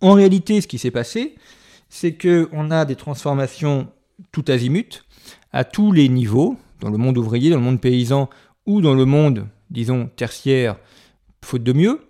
En 0.01 0.15
réalité, 0.15 0.61
ce 0.61 0.67
qui 0.67 0.79
s'est 0.79 0.91
passé, 0.91 1.37
c'est 1.89 2.17
qu'on 2.17 2.73
a 2.73 2.85
des 2.85 2.97
transformations 2.97 3.89
tout 4.33 4.45
azimut, 4.49 5.05
à 5.53 5.63
tous 5.63 5.93
les 5.93 6.09
niveaux, 6.09 6.57
dans 6.81 6.91
le 6.91 6.99
monde 6.99 7.19
ouvrier, 7.19 7.51
dans 7.51 7.59
le 7.59 7.63
monde 7.63 7.81
paysan 7.81 8.29
ou 8.67 8.81
dans 8.81 8.95
le 8.95 9.05
monde, 9.05 9.47
disons, 9.71 10.11
tertiaire, 10.17 10.77
faute 11.45 11.63
de 11.63 11.73
mieux. 11.73 12.01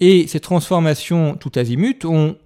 Et 0.00 0.26
ces 0.26 0.40
transformations 0.40 1.36
tout 1.36 1.52
azimut 1.56 2.04
ont 2.04 2.36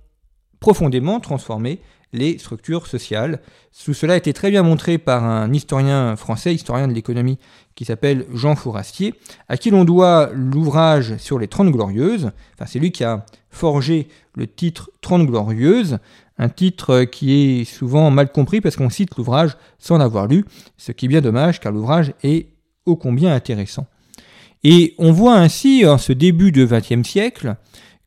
profondément 0.60 1.20
transformé 1.20 1.80
les 2.14 2.38
structures 2.38 2.86
sociales. 2.86 3.40
Tout 3.84 3.92
cela 3.92 4.14
a 4.14 4.16
été 4.16 4.32
très 4.32 4.50
bien 4.50 4.62
montré 4.62 4.98
par 4.98 5.24
un 5.24 5.52
historien 5.52 6.16
français, 6.16 6.54
historien 6.54 6.88
de 6.88 6.92
l'économie, 6.92 7.38
qui 7.74 7.84
s'appelle 7.84 8.24
Jean 8.32 8.54
Fourastier, 8.54 9.14
à 9.48 9.56
qui 9.56 9.70
l'on 9.70 9.84
doit 9.84 10.30
l'ouvrage 10.32 11.16
sur 11.16 11.38
les 11.38 11.48
Trente 11.48 11.70
Glorieuses. 11.70 12.30
Enfin, 12.54 12.66
c'est 12.66 12.78
lui 12.78 12.92
qui 12.92 13.04
a 13.04 13.26
forgé 13.50 14.08
le 14.36 14.46
titre 14.46 14.90
Trente 15.00 15.26
Glorieuses, 15.26 15.98
un 16.38 16.48
titre 16.48 17.04
qui 17.04 17.60
est 17.60 17.64
souvent 17.64 18.10
mal 18.10 18.30
compris 18.30 18.60
parce 18.60 18.76
qu'on 18.76 18.90
cite 18.90 19.16
l'ouvrage 19.16 19.56
sans 19.78 19.98
l'avoir 19.98 20.26
lu, 20.26 20.44
ce 20.76 20.92
qui 20.92 21.06
est 21.06 21.08
bien 21.08 21.20
dommage 21.20 21.60
car 21.60 21.72
l'ouvrage 21.72 22.14
est 22.22 22.53
ô 22.86 22.96
combien 22.96 23.34
intéressant. 23.34 23.86
Et 24.62 24.94
on 24.98 25.12
voit 25.12 25.36
ainsi, 25.36 25.84
en 25.86 25.98
ce 25.98 26.12
début 26.12 26.52
du 26.52 26.66
XXe 26.66 27.06
siècle, 27.06 27.56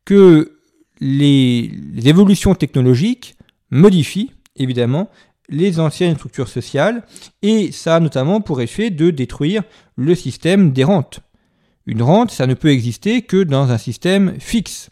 que 0.05 0.53
les 0.99 1.71
évolutions 2.05 2.55
technologiques 2.55 3.35
modifie 3.69 4.31
évidemment 4.55 5.09
les 5.49 5.79
anciennes 5.79 6.15
structures 6.15 6.49
sociales 6.49 7.03
et 7.41 7.71
ça 7.71 7.95
a 7.95 7.99
notamment 7.99 8.41
pour 8.41 8.61
effet 8.61 8.89
de 8.89 9.11
détruire 9.11 9.63
le 9.95 10.15
système 10.15 10.71
des 10.71 10.83
rentes. 10.83 11.21
Une 11.85 12.01
rente, 12.01 12.31
ça 12.31 12.47
ne 12.47 12.53
peut 12.53 12.71
exister 12.71 13.21
que 13.21 13.43
dans 13.43 13.71
un 13.71 13.77
système 13.77 14.33
fixe. 14.39 14.89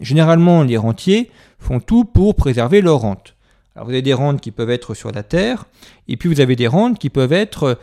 Généralement, 0.00 0.62
les 0.62 0.78
rentiers 0.78 1.30
font 1.58 1.80
tout 1.80 2.04
pour 2.04 2.34
préserver 2.34 2.80
leur 2.80 3.00
rente. 3.00 3.34
Alors 3.74 3.86
vous 3.86 3.92
avez 3.92 4.02
des 4.02 4.14
rentes 4.14 4.40
qui 4.40 4.50
peuvent 4.50 4.70
être 4.70 4.94
sur 4.94 5.12
la 5.12 5.22
terre, 5.22 5.66
et 6.08 6.16
puis 6.16 6.28
vous 6.28 6.40
avez 6.40 6.56
des 6.56 6.66
rentes 6.66 6.98
qui 6.98 7.10
peuvent 7.10 7.32
être 7.32 7.78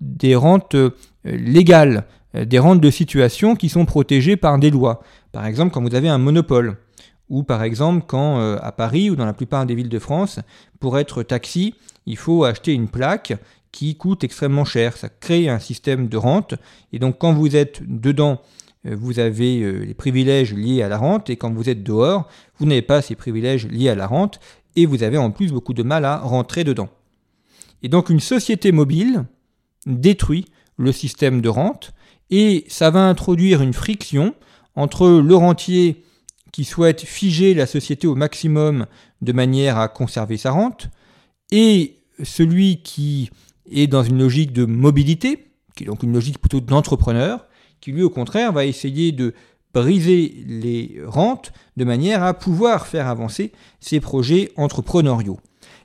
des 0.00 0.34
rentes 0.34 0.74
euh, 0.74 0.90
légales, 1.24 2.06
euh, 2.34 2.44
des 2.44 2.58
rentes 2.58 2.80
de 2.80 2.90
situation 2.90 3.56
qui 3.56 3.68
sont 3.68 3.84
protégées 3.84 4.36
par 4.36 4.58
des 4.58 4.70
lois. 4.70 5.02
Par 5.32 5.46
exemple, 5.46 5.72
quand 5.72 5.82
vous 5.82 5.94
avez 5.94 6.08
un 6.08 6.18
monopole. 6.18 6.76
Ou 7.28 7.42
par 7.42 7.64
exemple, 7.64 8.04
quand 8.06 8.38
euh, 8.38 8.56
à 8.62 8.70
Paris 8.70 9.10
ou 9.10 9.16
dans 9.16 9.26
la 9.26 9.32
plupart 9.32 9.66
des 9.66 9.74
villes 9.74 9.88
de 9.88 9.98
France, 9.98 10.38
pour 10.78 10.98
être 10.98 11.22
taxi, 11.24 11.74
il 12.06 12.16
faut 12.16 12.44
acheter 12.44 12.72
une 12.72 12.88
plaque 12.88 13.34
qui 13.72 13.96
coûte 13.96 14.22
extrêmement 14.22 14.64
cher. 14.64 14.96
Ça 14.96 15.08
crée 15.08 15.48
un 15.48 15.58
système 15.58 16.08
de 16.08 16.16
rente. 16.16 16.54
Et 16.92 17.00
donc 17.00 17.18
quand 17.18 17.32
vous 17.32 17.56
êtes 17.56 17.82
dedans, 17.82 18.40
vous 18.84 19.18
avez 19.18 19.84
les 19.84 19.94
privilèges 19.94 20.54
liés 20.54 20.82
à 20.82 20.88
la 20.88 20.98
rente. 20.98 21.28
Et 21.28 21.36
quand 21.36 21.52
vous 21.52 21.68
êtes 21.68 21.82
dehors, 21.82 22.28
vous 22.58 22.66
n'avez 22.66 22.80
pas 22.80 23.02
ces 23.02 23.16
privilèges 23.16 23.66
liés 23.66 23.88
à 23.88 23.96
la 23.96 24.06
rente. 24.06 24.38
Et 24.76 24.86
vous 24.86 25.02
avez 25.02 25.18
en 25.18 25.32
plus 25.32 25.52
beaucoup 25.52 25.74
de 25.74 25.82
mal 25.82 26.04
à 26.04 26.18
rentrer 26.18 26.62
dedans. 26.62 26.88
Et 27.82 27.88
donc 27.88 28.08
une 28.08 28.20
société 28.20 28.70
mobile 28.70 29.24
détruit 29.86 30.46
le 30.76 30.92
système 30.92 31.40
de 31.40 31.48
rente. 31.48 31.92
Et 32.30 32.64
ça 32.68 32.90
va 32.90 33.08
introduire 33.08 33.62
une 33.62 33.72
friction 33.72 34.34
entre 34.74 35.08
le 35.08 35.34
rentier 35.34 36.04
qui 36.52 36.64
souhaite 36.64 37.02
figer 37.02 37.54
la 37.54 37.66
société 37.66 38.06
au 38.06 38.14
maximum 38.14 38.86
de 39.22 39.32
manière 39.32 39.78
à 39.78 39.88
conserver 39.88 40.36
sa 40.36 40.50
rente, 40.50 40.88
et 41.50 41.98
celui 42.22 42.82
qui 42.82 43.30
est 43.70 43.86
dans 43.86 44.02
une 44.02 44.18
logique 44.18 44.52
de 44.52 44.64
mobilité, 44.64 45.48
qui 45.74 45.84
est 45.84 45.86
donc 45.86 46.02
une 46.02 46.12
logique 46.12 46.38
plutôt 46.38 46.60
d'entrepreneur, 46.60 47.46
qui 47.80 47.92
lui 47.92 48.02
au 48.02 48.10
contraire 48.10 48.52
va 48.52 48.64
essayer 48.64 49.12
de 49.12 49.34
briser 49.74 50.44
les 50.46 50.98
rentes 51.04 51.52
de 51.76 51.84
manière 51.84 52.22
à 52.22 52.32
pouvoir 52.32 52.86
faire 52.86 53.06
avancer 53.06 53.52
ses 53.80 54.00
projets 54.00 54.50
entrepreneuriaux. 54.56 55.38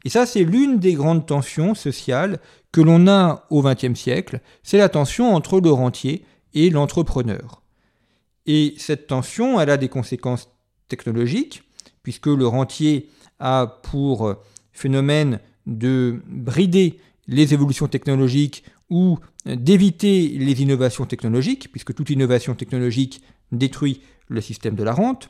Et 0.03 0.09
ça, 0.09 0.25
c'est 0.25 0.43
l'une 0.43 0.79
des 0.79 0.93
grandes 0.93 1.25
tensions 1.25 1.75
sociales 1.75 2.39
que 2.71 2.81
l'on 2.81 3.07
a 3.07 3.45
au 3.49 3.61
XXe 3.61 3.99
siècle, 3.99 4.41
c'est 4.63 4.77
la 4.77 4.89
tension 4.89 5.35
entre 5.35 5.59
le 5.59 5.71
rentier 5.71 6.25
et 6.53 6.69
l'entrepreneur. 6.69 7.61
Et 8.45 8.73
cette 8.77 9.07
tension, 9.07 9.59
elle 9.59 9.69
a 9.69 9.77
des 9.77 9.89
conséquences 9.89 10.49
technologique, 10.87 11.63
puisque 12.03 12.27
le 12.27 12.47
rentier 12.47 13.09
a 13.39 13.79
pour 13.83 14.35
phénomène 14.73 15.39
de 15.65 16.21
brider 16.27 16.97
les 17.27 17.53
évolutions 17.53 17.87
technologiques 17.87 18.63
ou 18.89 19.19
d'éviter 19.45 20.27
les 20.27 20.61
innovations 20.61 21.05
technologiques, 21.05 21.71
puisque 21.71 21.93
toute 21.93 22.09
innovation 22.09 22.55
technologique 22.55 23.21
détruit 23.51 24.01
le 24.27 24.41
système 24.41 24.75
de 24.75 24.83
la 24.83 24.93
rente. 24.93 25.29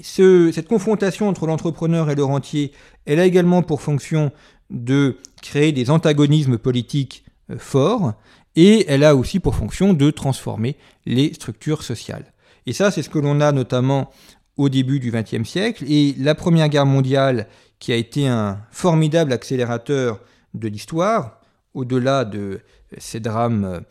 Cette 0.00 0.68
confrontation 0.68 1.28
entre 1.28 1.46
l'entrepreneur 1.46 2.10
et 2.10 2.14
le 2.14 2.24
rentier, 2.24 2.72
elle 3.06 3.20
a 3.20 3.24
également 3.24 3.62
pour 3.62 3.80
fonction 3.80 4.30
de 4.70 5.16
créer 5.42 5.72
des 5.72 5.90
antagonismes 5.90 6.58
politiques 6.58 7.24
euh, 7.50 7.56
forts, 7.58 8.14
et 8.56 8.86
elle 8.88 9.04
a 9.04 9.14
aussi 9.14 9.38
pour 9.38 9.54
fonction 9.54 9.92
de 9.92 10.10
transformer 10.10 10.76
les 11.04 11.32
structures 11.34 11.82
sociales. 11.82 12.32
Et 12.66 12.72
ça, 12.72 12.90
c'est 12.90 13.02
ce 13.02 13.10
que 13.10 13.18
l'on 13.18 13.40
a 13.40 13.52
notamment 13.52 14.10
au 14.56 14.68
début 14.68 14.98
du 14.98 15.12
XXe 15.12 15.48
siècle. 15.48 15.84
Et 15.86 16.14
la 16.18 16.34
Première 16.34 16.68
Guerre 16.68 16.86
mondiale, 16.86 17.48
qui 17.78 17.92
a 17.92 17.96
été 17.96 18.26
un 18.26 18.58
formidable 18.70 19.32
accélérateur 19.32 20.20
de 20.54 20.68
l'histoire, 20.68 21.40
au-delà 21.74 22.24
de 22.24 22.60
ces 22.96 23.20
drames 23.20 23.82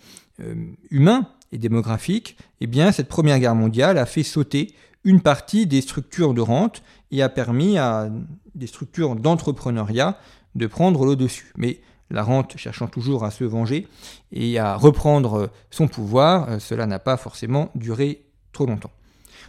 euh, 0.42 0.56
humains 0.90 1.30
et 1.52 1.60
démographiques, 1.60 2.36
eh 2.60 2.68
bien, 2.68 2.92
cette 2.92 3.08
Première 3.08 3.40
Guerre 3.40 3.56
mondiale 3.56 4.00
a 4.00 4.08
fait 4.08 4.24
sauter 4.24 4.74
une 5.06 5.22
partie 5.22 5.68
des 5.68 5.80
structures 5.80 6.34
de 6.34 6.42
rente 6.42 6.84
et 7.12 7.22
a 7.22 7.30
permis 7.30 7.78
à 7.78 8.10
des 8.56 8.68
structures 8.68 9.16
d'entrepreneuriat 9.16 10.18
de 10.56 10.68
prendre 10.68 11.06
le 11.06 11.16
dessus. 11.16 11.54
Mais 11.56 11.80
la 12.10 12.24
rente 12.24 12.58
cherchant 12.58 12.88
toujours 12.88 13.24
à 13.24 13.32
se 13.32 13.44
venger 13.44 13.88
et 14.32 14.60
à 14.60 14.76
reprendre 14.76 15.50
son 15.72 15.88
pouvoir, 15.88 16.50
euh, 16.50 16.60
cela 16.60 16.86
n'a 16.86 17.00
pas 17.00 17.18
forcément 17.18 17.72
duré 17.76 18.26
trop 18.52 18.66
longtemps. 18.66 18.92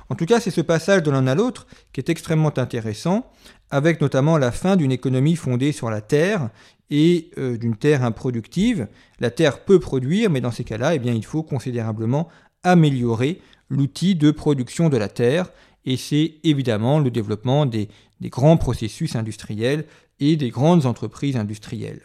En 0.09 0.15
tout 0.15 0.27
cas, 0.27 0.41
c'est 0.41 0.51
ce 0.51 0.61
passage 0.61 1.03
de 1.03 1.11
l'un 1.11 1.27
à 1.27 1.35
l'autre 1.35 1.67
qui 1.93 2.01
est 2.01 2.09
extrêmement 2.09 2.57
intéressant, 2.57 3.31
avec 3.71 4.01
notamment 4.01 4.39
la 4.39 4.53
fin 4.53 4.77
d'une 4.77 4.93
économie 4.93 5.37
fondée 5.37 5.73
sur 5.73 5.91
la 5.91 6.01
terre 6.01 6.51
et 6.91 7.31
euh, 7.39 7.57
d'une 7.59 7.77
terre 7.77 8.05
improductive. 8.05 8.87
La 9.19 9.31
terre 9.31 9.65
peut 9.65 9.81
produire, 9.81 10.31
mais 10.31 10.41
dans 10.41 10.53
ces 10.53 10.65
cas-là, 10.65 10.95
eh 10.95 11.01
il 11.05 11.25
faut 11.25 11.43
considérablement 11.43 12.29
améliorer 12.63 13.41
l'outil 13.69 14.15
de 14.15 14.31
production 14.31 14.89
de 14.89 14.97
la 14.97 15.09
terre, 15.09 15.51
et 15.85 15.97
c'est 15.97 16.35
évidemment 16.43 16.99
le 16.99 17.11
développement 17.11 17.67
des, 17.67 17.89
grands 18.23 18.57
processus 18.57 19.15
industriels 19.15 19.85
et 20.21 20.37
des 20.37 20.51
grandes 20.51 20.87
entreprises 20.87 21.37
industrielles. 21.37 22.03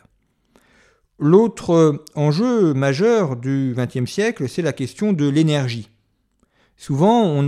L'autre 1.17 2.03
enjeu 2.15 2.73
majeur 2.73 3.35
du 3.35 3.75
XXe 3.77 4.09
siècle, 4.09 4.49
c'est 4.49 4.61
la 4.61 4.73
question 4.73 5.13
de 5.13 5.27
l'énergie. 5.27 5.89
Souvent, 6.77 7.41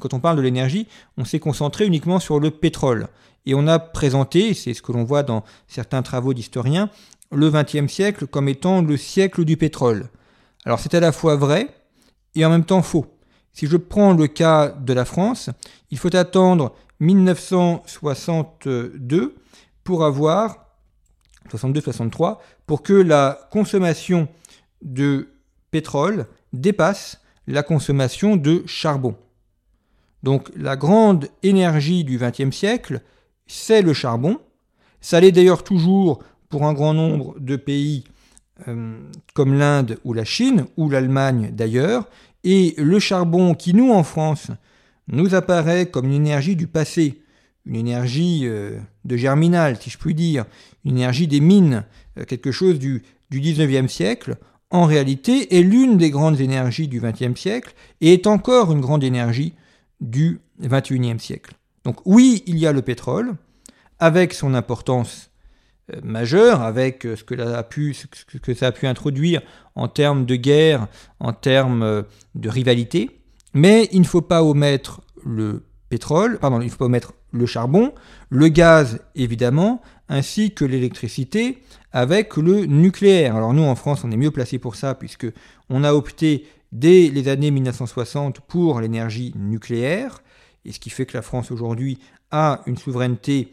quand 0.00 0.12
on 0.12 0.20
parle 0.20 0.36
de 0.36 0.42
l'énergie, 0.42 0.86
on 1.16 1.24
s'est 1.24 1.38
concentré 1.38 1.86
uniquement 1.86 2.20
sur 2.20 2.40
le 2.40 2.50
pétrole. 2.50 3.08
Et 3.46 3.54
on 3.54 3.66
a 3.66 3.78
présenté, 3.78 4.54
c'est 4.54 4.74
ce 4.74 4.82
que 4.82 4.92
l'on 4.92 5.04
voit 5.04 5.22
dans 5.22 5.44
certains 5.66 6.02
travaux 6.02 6.34
d'historiens, 6.34 6.90
le 7.32 7.50
XXe 7.50 7.92
siècle 7.92 8.26
comme 8.26 8.48
étant 8.48 8.82
le 8.82 8.96
siècle 8.96 9.44
du 9.44 9.56
pétrole. 9.56 10.08
Alors 10.64 10.78
c'est 10.78 10.94
à 10.94 11.00
la 11.00 11.12
fois 11.12 11.36
vrai 11.36 11.68
et 12.34 12.44
en 12.44 12.50
même 12.50 12.64
temps 12.64 12.82
faux. 12.82 13.06
Si 13.54 13.66
je 13.66 13.78
prends 13.78 14.12
le 14.12 14.26
cas 14.26 14.68
de 14.68 14.92
la 14.92 15.04
France, 15.04 15.50
il 15.90 15.98
faut 15.98 16.14
attendre 16.14 16.74
1962 17.00 19.34
pour 19.84 20.04
avoir 20.04 20.64
62-63 21.50 22.38
pour 22.66 22.82
que 22.82 22.92
la 22.92 23.48
consommation 23.50 24.28
de 24.82 25.28
pétrole 25.70 26.26
dépasse 26.52 27.20
la 27.46 27.62
consommation 27.62 28.36
de 28.36 28.62
charbon. 28.66 29.16
Donc 30.22 30.50
la 30.56 30.76
grande 30.76 31.28
énergie 31.42 32.04
du 32.04 32.18
XXe 32.18 32.56
siècle, 32.56 33.02
c'est 33.46 33.82
le 33.82 33.92
charbon. 33.92 34.38
Ça 35.00 35.20
l'est 35.20 35.32
d'ailleurs 35.32 35.62
toujours 35.62 36.22
pour 36.48 36.64
un 36.64 36.72
grand 36.72 36.94
nombre 36.94 37.38
de 37.38 37.56
pays 37.56 38.04
euh, 38.68 38.98
comme 39.34 39.54
l'Inde 39.54 39.98
ou 40.04 40.12
la 40.12 40.24
Chine, 40.24 40.66
ou 40.76 40.88
l'Allemagne 40.88 41.50
d'ailleurs. 41.52 42.08
Et 42.44 42.74
le 42.78 42.98
charbon 42.98 43.54
qui, 43.54 43.74
nous, 43.74 43.90
en 43.90 44.04
France, 44.04 44.50
nous 45.08 45.34
apparaît 45.34 45.86
comme 45.86 46.06
une 46.06 46.12
énergie 46.12 46.56
du 46.56 46.66
passé, 46.66 47.22
une 47.66 47.76
énergie 47.76 48.42
euh, 48.44 48.78
de 49.04 49.16
germinal, 49.16 49.78
si 49.80 49.90
je 49.90 49.98
puis 49.98 50.14
dire, 50.14 50.44
une 50.84 50.98
énergie 50.98 51.26
des 51.26 51.40
mines, 51.40 51.84
euh, 52.18 52.24
quelque 52.24 52.52
chose 52.52 52.78
du, 52.78 53.02
du 53.30 53.40
19e 53.40 53.88
siècle, 53.88 54.36
en 54.70 54.84
réalité 54.84 55.56
est 55.56 55.62
l'une 55.62 55.96
des 55.96 56.10
grandes 56.10 56.40
énergies 56.40 56.88
du 56.88 57.00
20e 57.00 57.36
siècle 57.36 57.74
et 58.00 58.12
est 58.12 58.26
encore 58.26 58.72
une 58.72 58.80
grande 58.80 59.04
énergie 59.04 59.54
du 60.00 60.40
21e 60.62 61.18
siècle. 61.18 61.54
Donc 61.84 61.98
oui, 62.04 62.42
il 62.46 62.58
y 62.58 62.66
a 62.66 62.72
le 62.72 62.82
pétrole, 62.82 63.36
avec 63.98 64.34
son 64.34 64.54
importance 64.54 65.30
euh, 65.92 66.00
majeure, 66.02 66.62
avec 66.62 67.02
ce 67.02 67.24
que, 67.24 67.34
a 67.40 67.62
pu, 67.62 67.94
ce 67.94 68.38
que 68.38 68.54
ça 68.54 68.68
a 68.68 68.72
pu 68.72 68.86
introduire 68.86 69.42
en 69.74 69.88
termes 69.88 70.24
de 70.24 70.36
guerre, 70.36 70.86
en 71.20 71.32
termes 71.32 72.04
de 72.34 72.48
rivalité, 72.48 73.20
mais 73.54 73.88
il 73.92 74.00
ne 74.00 74.06
faut 74.06 74.22
pas 74.22 74.42
omettre 74.42 75.00
le 75.24 75.64
pétrole, 75.88 76.38
pardon, 76.38 76.60
il 76.60 76.66
ne 76.66 76.70
faut 76.70 76.78
pas 76.78 76.86
omettre 76.86 77.12
le 77.32 77.46
charbon, 77.46 77.92
le 78.30 78.48
gaz 78.48 79.00
évidemment, 79.14 79.80
ainsi 80.08 80.52
que 80.52 80.64
l'électricité 80.64 81.62
avec 81.92 82.36
le 82.36 82.66
nucléaire. 82.66 83.36
Alors 83.36 83.54
nous 83.54 83.62
en 83.62 83.74
France 83.74 84.02
on 84.04 84.10
est 84.10 84.16
mieux 84.16 84.30
placé 84.30 84.58
pour 84.58 84.76
ça 84.76 84.94
puisque 84.94 85.26
on 85.70 85.84
a 85.84 85.92
opté 85.92 86.46
dès 86.72 87.08
les 87.08 87.28
années 87.28 87.50
1960 87.50 88.40
pour 88.40 88.80
l'énergie 88.80 89.32
nucléaire, 89.36 90.22
et 90.64 90.72
ce 90.72 90.80
qui 90.80 90.90
fait 90.90 91.06
que 91.06 91.16
la 91.16 91.22
France 91.22 91.50
aujourd'hui 91.50 91.98
a 92.30 92.62
une 92.66 92.76
souveraineté 92.76 93.52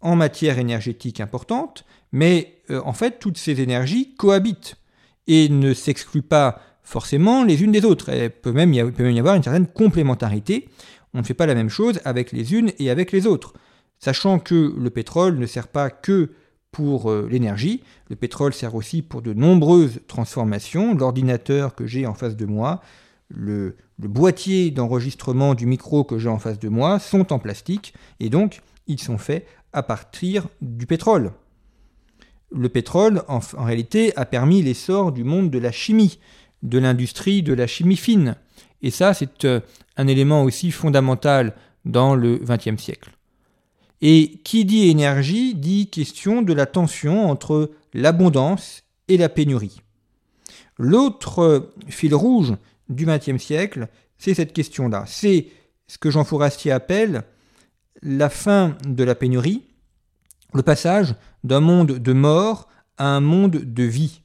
en 0.00 0.16
matière 0.16 0.58
énergétique 0.58 1.20
importante, 1.20 1.84
mais 2.12 2.60
euh, 2.70 2.80
en 2.84 2.92
fait 2.92 3.18
toutes 3.18 3.38
ces 3.38 3.60
énergies 3.60 4.14
cohabitent 4.14 4.76
et 5.26 5.48
ne 5.48 5.74
s'excluent 5.74 6.22
pas 6.22 6.60
forcément 6.82 7.44
les 7.44 7.62
unes 7.62 7.72
des 7.72 7.84
autres. 7.84 8.10
Il 8.14 8.30
peut 8.30 8.52
même 8.52 8.72
y 8.72 8.80
avoir 9.18 9.34
une 9.34 9.42
certaine 9.42 9.66
complémentarité. 9.66 10.68
On 11.14 11.18
ne 11.18 11.24
fait 11.24 11.34
pas 11.34 11.46
la 11.46 11.54
même 11.54 11.68
chose 11.68 12.00
avec 12.04 12.30
les 12.30 12.54
unes 12.54 12.72
et 12.78 12.90
avec 12.90 13.10
les 13.10 13.26
autres. 13.26 13.54
Sachant 13.98 14.38
que 14.38 14.74
le 14.78 14.90
pétrole 14.90 15.38
ne 15.38 15.46
sert 15.46 15.68
pas 15.68 15.90
que 15.90 16.32
pour 16.70 17.10
euh, 17.10 17.26
l'énergie, 17.30 17.82
le 18.10 18.16
pétrole 18.16 18.52
sert 18.52 18.74
aussi 18.74 19.02
pour 19.02 19.22
de 19.22 19.32
nombreuses 19.32 20.00
transformations. 20.06 20.94
L'ordinateur 20.94 21.74
que 21.74 21.86
j'ai 21.86 22.06
en 22.06 22.14
face 22.14 22.36
de 22.36 22.44
moi, 22.44 22.82
le, 23.28 23.76
le 23.98 24.08
boîtier 24.08 24.70
d'enregistrement 24.70 25.54
du 25.54 25.66
micro 25.66 26.04
que 26.04 26.18
j'ai 26.18 26.28
en 26.28 26.38
face 26.38 26.58
de 26.58 26.68
moi 26.68 26.98
sont 26.98 27.32
en 27.32 27.38
plastique 27.38 27.94
et 28.20 28.28
donc 28.28 28.60
ils 28.86 29.00
sont 29.00 29.18
faits 29.18 29.46
à 29.76 29.82
partir 29.82 30.48
du 30.62 30.86
pétrole. 30.86 31.32
Le 32.50 32.68
pétrole, 32.70 33.22
en, 33.28 33.40
réalité, 33.58 34.16
a 34.16 34.24
permis 34.24 34.62
l'essor 34.62 35.12
du 35.12 35.22
monde 35.22 35.50
de 35.50 35.58
la 35.58 35.70
chimie, 35.70 36.18
de 36.62 36.78
l'industrie 36.78 37.42
de 37.42 37.52
la 37.52 37.66
chimie 37.66 37.96
fine. 37.96 38.36
Et 38.80 38.90
ça, 38.90 39.12
c'est 39.12 39.44
euh, 39.44 39.60
un 39.98 40.06
élément 40.06 40.42
aussi 40.44 40.70
fondamental 40.70 41.54
dans 41.84 42.14
le 42.14 42.38
XXe 42.38 42.82
siècle. 42.82 43.10
Et 44.00 44.40
qui 44.44 44.64
dit 44.64 44.88
énergie 44.88 45.54
dit 45.54 45.90
question 45.90 46.40
de 46.40 46.54
la 46.54 46.64
tension 46.64 47.28
entre 47.30 47.70
l'abondance 47.92 48.82
et 49.08 49.18
la 49.18 49.28
pénurie. 49.28 49.82
L'autre 50.78 51.72
fil 51.88 52.14
rouge 52.14 52.54
du 52.88 53.04
XXe 53.04 53.42
siècle, 53.42 53.88
c'est 54.16 54.34
cette 54.34 54.54
question-là. 54.54 55.04
C'est 55.06 55.48
ce 55.86 55.98
que 55.98 56.10
Jean 56.10 56.24
Fourastier 56.24 56.72
appelle 56.72 57.24
la 58.02 58.30
fin 58.30 58.76
de 58.86 59.04
la 59.04 59.14
pénurie, 59.14 59.62
le 60.54 60.62
passage 60.62 61.14
d'un 61.44 61.60
monde 61.60 61.98
de 61.98 62.12
mort 62.12 62.68
à 62.98 63.08
un 63.08 63.20
monde 63.20 63.56
de 63.56 63.82
vie. 63.82 64.22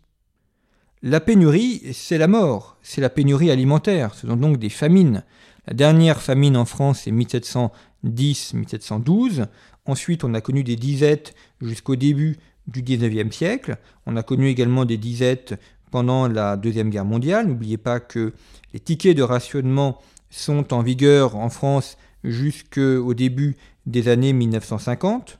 La 1.04 1.20
pénurie, 1.20 1.82
c'est 1.94 2.18
la 2.18 2.28
mort, 2.28 2.78
c'est 2.84 3.02
la 3.02 3.10
pénurie 3.10 3.52
alimentaire, 3.52 4.14
ce 4.14 4.28
sont 4.28 4.36
donc 4.36 4.58
des 4.58 4.70
famines. 4.70 5.24
La 5.68 5.74
dernière 5.74 6.22
famine 6.22 6.58
en 6.58 6.66
France, 6.66 7.02
c'est 7.04 7.12
1710-1712. 7.12 9.46
Ensuite, 9.86 10.24
on 10.24 10.34
a 10.34 10.42
connu 10.42 10.64
des 10.64 10.76
disettes 10.76 11.36
jusqu'au 11.60 11.96
début 11.96 12.38
du 12.68 12.84
19e 12.84 13.32
siècle. 13.32 13.78
On 14.06 14.16
a 14.16 14.22
connu 14.24 14.48
également 14.48 14.86
des 14.86 14.98
disettes 14.98 15.56
pendant 15.92 16.28
la 16.28 16.58
Deuxième 16.58 16.90
Guerre 16.90 17.06
mondiale. 17.06 17.48
N'oubliez 17.48 17.78
pas 17.78 18.00
que 18.00 18.34
les 18.74 18.80
tickets 18.80 19.18
de 19.18 19.24
rationnement 19.24 20.00
sont 20.30 20.74
en 20.74 20.82
vigueur 20.82 21.36
en 21.36 21.50
France 21.50 21.98
jusqu'au 22.24 23.14
début 23.14 23.58
des 23.86 24.08
années 24.08 24.34
1950, 24.34 25.40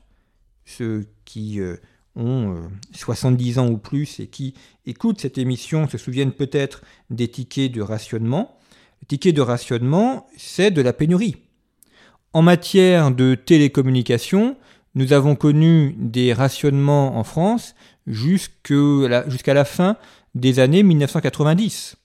ce 0.64 1.04
qui 1.24 1.60
euh, 1.60 1.76
ont 2.16 2.68
70 2.92 3.58
euh, 3.58 3.60
ans 3.60 3.68
ou 3.68 3.78
plus 3.78 4.20
et 4.20 4.26
qui 4.26 4.54
écoutent 4.86 5.20
cette 5.20 5.38
émission 5.38 5.88
se 5.88 5.98
souviennent 5.98 6.32
peut-être 6.32 6.82
des 7.10 7.28
tickets 7.28 7.72
de 7.72 7.82
rationnement. 7.82 8.58
Le 9.02 9.06
ticket 9.06 9.32
de 9.32 9.40
rationnement, 9.40 10.28
c'est 10.36 10.70
de 10.70 10.82
la 10.82 10.92
pénurie. 10.92 11.36
En 12.32 12.42
matière 12.42 13.10
de 13.10 13.34
télécommunications, 13.34 14.56
nous 14.94 15.12
avons 15.12 15.36
connu 15.36 15.94
des 15.98 16.32
rationnements 16.32 17.18
en 17.18 17.24
France 17.24 17.74
jusqu'à 18.06 19.54
la, 19.54 19.64
fin 19.64 19.96
des 20.34 20.58
années 20.58 20.82
1990, 20.82 21.96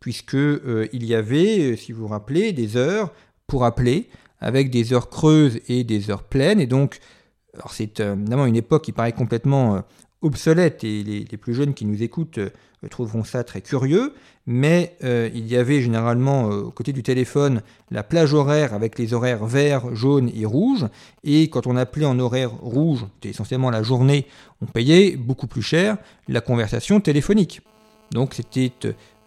puisque 0.00 0.34
euh, 0.34 0.88
il 0.92 1.04
y 1.04 1.14
avait, 1.14 1.76
si 1.76 1.92
vous 1.92 2.02
vous 2.02 2.08
rappelez, 2.08 2.52
des 2.52 2.76
heures 2.76 3.12
pour 3.46 3.64
appeler, 3.64 4.08
avec 4.40 4.70
des 4.70 4.92
heures 4.92 5.08
creuses 5.08 5.60
et 5.68 5.84
des 5.84 6.10
heures 6.10 6.24
pleines, 6.24 6.60
et 6.60 6.66
donc 6.66 6.98
alors 7.56 7.72
c'est 7.72 8.00
euh, 8.00 8.14
évidemment 8.14 8.46
une 8.46 8.56
époque 8.56 8.84
qui 8.84 8.92
paraît 8.92 9.12
complètement 9.12 9.76
euh, 9.76 9.80
obsolète 10.22 10.84
et 10.84 11.02
les, 11.02 11.36
plus 11.36 11.54
jeunes 11.54 11.74
qui 11.74 11.84
nous 11.84 12.02
écoutent 12.02 12.38
euh, 12.38 12.50
trouveront 12.90 13.24
ça 13.24 13.42
très 13.42 13.62
curieux, 13.62 14.14
mais 14.46 14.96
il 15.02 15.44
y 15.48 15.56
avait 15.56 15.80
généralement 15.80 16.44
aux 16.44 16.70
côtés 16.70 16.92
du 16.92 17.02
téléphone 17.02 17.62
la 17.90 18.04
plage 18.04 18.32
horaire 18.32 18.74
avec 18.74 18.96
les 18.96 19.12
horaires 19.12 19.44
vert, 19.44 19.92
jaune 19.96 20.30
et 20.32 20.46
rouge, 20.46 20.86
et 21.24 21.50
quand 21.50 21.66
on 21.66 21.74
appelait 21.76 22.06
en 22.06 22.16
horaire 22.20 22.52
rouge, 22.52 23.04
c'était 23.14 23.30
essentiellement 23.30 23.70
la 23.70 23.82
journée, 23.82 24.26
on 24.62 24.66
payait 24.66 25.16
beaucoup 25.16 25.48
plus 25.48 25.62
cher 25.62 25.96
la 26.28 26.40
conversation 26.40 27.00
téléphonique. 27.00 27.60
Donc 28.12 28.34
c'était 28.34 28.70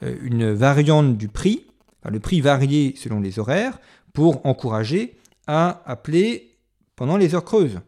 une 0.01 0.53
variante 0.53 1.17
du 1.17 1.27
prix, 1.27 1.65
le 2.09 2.21
prix 2.21 2.39
variait 2.39 2.93
selon 2.95 3.19
les 3.19 3.39
horaires, 3.39 3.77
pour 4.13 4.45
encourager 4.45 5.17
à 5.47 5.81
appeler 5.85 6.55
pendant 6.95 7.17
les 7.17 7.35
heures 7.35 7.43
creuses. 7.43 7.81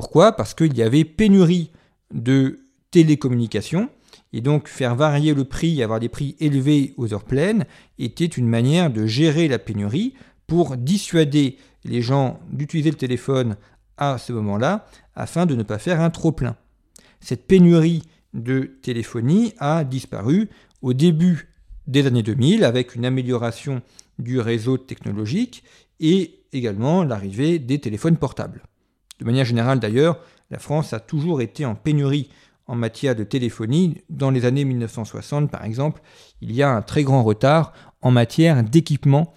Pourquoi? 0.00 0.32
Parce 0.32 0.54
qu'il 0.54 0.74
y 0.78 0.82
avait 0.82 1.04
pénurie 1.04 1.72
de 2.10 2.60
télécommunications, 2.90 3.90
et 4.32 4.40
donc 4.40 4.66
faire 4.66 4.96
varier 4.96 5.34
le 5.34 5.44
prix, 5.44 5.82
avoir 5.82 6.00
des 6.00 6.08
prix 6.08 6.36
élevés 6.40 6.94
aux 6.96 7.12
heures 7.12 7.24
pleines, 7.24 7.66
était 7.98 8.24
une 8.24 8.48
manière 8.48 8.90
de 8.90 9.04
gérer 9.04 9.46
la 9.46 9.58
pénurie 9.58 10.14
pour 10.46 10.78
dissuader 10.78 11.58
les 11.84 12.00
gens 12.00 12.40
d'utiliser 12.50 12.90
le 12.90 12.96
téléphone 12.96 13.58
à 13.98 14.16
ce 14.16 14.32
moment-là, 14.32 14.86
afin 15.14 15.44
de 15.44 15.54
ne 15.54 15.64
pas 15.64 15.78
faire 15.78 16.00
un 16.00 16.08
trop-plein. 16.08 16.56
Cette 17.20 17.46
pénurie 17.46 18.02
de 18.32 18.78
téléphonie 18.80 19.52
a 19.58 19.84
disparu 19.84 20.48
au 20.80 20.94
début 20.94 21.50
des 21.86 22.06
années 22.06 22.22
2000 22.22 22.64
avec 22.64 22.94
une 22.94 23.04
amélioration 23.04 23.82
du 24.18 24.40
réseau 24.40 24.78
technologique 24.78 25.62
et 26.00 26.40
également 26.54 27.04
l'arrivée 27.04 27.58
des 27.58 27.80
téléphones 27.80 28.16
portables. 28.16 28.62
De 29.20 29.24
manière 29.26 29.44
générale 29.44 29.80
d'ailleurs, 29.80 30.18
la 30.50 30.58
France 30.58 30.92
a 30.92 31.00
toujours 31.00 31.42
été 31.42 31.66
en 31.66 31.74
pénurie 31.74 32.30
en 32.66 32.74
matière 32.74 33.14
de 33.14 33.22
téléphonie. 33.22 33.98
Dans 34.08 34.30
les 34.30 34.46
années 34.46 34.64
1960 34.64 35.50
par 35.50 35.64
exemple, 35.64 36.00
il 36.40 36.52
y 36.52 36.62
a 36.62 36.70
un 36.70 36.82
très 36.82 37.04
grand 37.04 37.22
retard 37.22 37.72
en 38.00 38.10
matière 38.10 38.62
d'équipement 38.64 39.34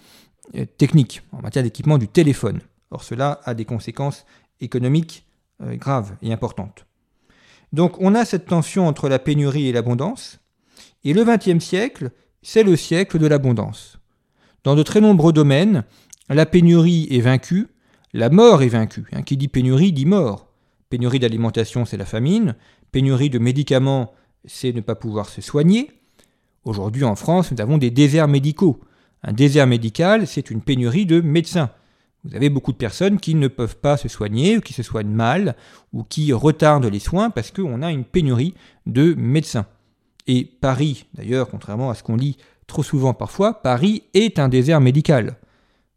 euh, 0.56 0.64
technique, 0.64 1.22
en 1.32 1.42
matière 1.42 1.62
d'équipement 1.62 1.98
du 1.98 2.08
téléphone. 2.08 2.60
Or 2.90 3.04
cela 3.04 3.40
a 3.44 3.54
des 3.54 3.66
conséquences 3.66 4.24
économiques 4.60 5.26
euh, 5.60 5.76
graves 5.76 6.16
et 6.22 6.32
importantes. 6.32 6.86
Donc 7.72 8.00
on 8.00 8.14
a 8.14 8.24
cette 8.24 8.46
tension 8.46 8.88
entre 8.88 9.10
la 9.10 9.18
pénurie 9.18 9.68
et 9.68 9.72
l'abondance, 9.72 10.40
et 11.04 11.12
le 11.12 11.24
XXe 11.24 11.62
siècle, 11.62 12.10
c'est 12.40 12.62
le 12.62 12.76
siècle 12.76 13.18
de 13.18 13.26
l'abondance. 13.26 13.98
Dans 14.62 14.76
de 14.76 14.82
très 14.82 15.02
nombreux 15.02 15.34
domaines, 15.34 15.84
la 16.30 16.46
pénurie 16.46 17.06
est 17.10 17.20
vaincue, 17.20 17.68
la 18.14 18.30
mort 18.30 18.62
est 18.62 18.68
vaincue. 18.68 19.06
Hein. 19.12 19.22
Qui 19.22 19.36
dit 19.36 19.48
pénurie 19.48 19.92
dit 19.92 20.06
mort. 20.06 20.46
Pénurie 20.88 21.18
d'alimentation, 21.18 21.84
c'est 21.84 21.96
la 21.96 22.06
famine. 22.06 22.54
Pénurie 22.92 23.28
de 23.28 23.40
médicaments, 23.40 24.12
c'est 24.44 24.72
ne 24.72 24.80
pas 24.80 24.94
pouvoir 24.94 25.28
se 25.28 25.42
soigner. 25.42 25.90
Aujourd'hui 26.64 27.02
en 27.02 27.16
France, 27.16 27.50
nous 27.50 27.60
avons 27.60 27.76
des 27.76 27.90
déserts 27.90 28.28
médicaux. 28.28 28.80
Un 29.24 29.32
désert 29.32 29.66
médical, 29.66 30.28
c'est 30.28 30.50
une 30.50 30.62
pénurie 30.62 31.06
de 31.06 31.20
médecins. 31.20 31.70
Vous 32.22 32.36
avez 32.36 32.50
beaucoup 32.50 32.70
de 32.70 32.78
personnes 32.78 33.18
qui 33.18 33.34
ne 33.34 33.48
peuvent 33.48 33.78
pas 33.78 33.96
se 33.96 34.08
soigner, 34.08 34.60
qui 34.60 34.72
se 34.72 34.84
soignent 34.84 35.12
mal, 35.12 35.56
ou 35.92 36.04
qui 36.04 36.32
retardent 36.32 36.86
les 36.86 37.00
soins 37.00 37.30
parce 37.30 37.50
qu'on 37.50 37.82
a 37.82 37.90
une 37.90 38.04
pénurie 38.04 38.54
de 38.86 39.12
médecins. 39.14 39.66
Et 40.28 40.44
Paris, 40.44 41.06
d'ailleurs, 41.14 41.48
contrairement 41.50 41.90
à 41.90 41.94
ce 41.94 42.04
qu'on 42.04 42.16
lit 42.16 42.36
trop 42.68 42.84
souvent 42.84 43.12
parfois, 43.12 43.60
Paris 43.60 44.04
est 44.14 44.38
un 44.38 44.48
désert 44.48 44.80
médical. 44.80 45.36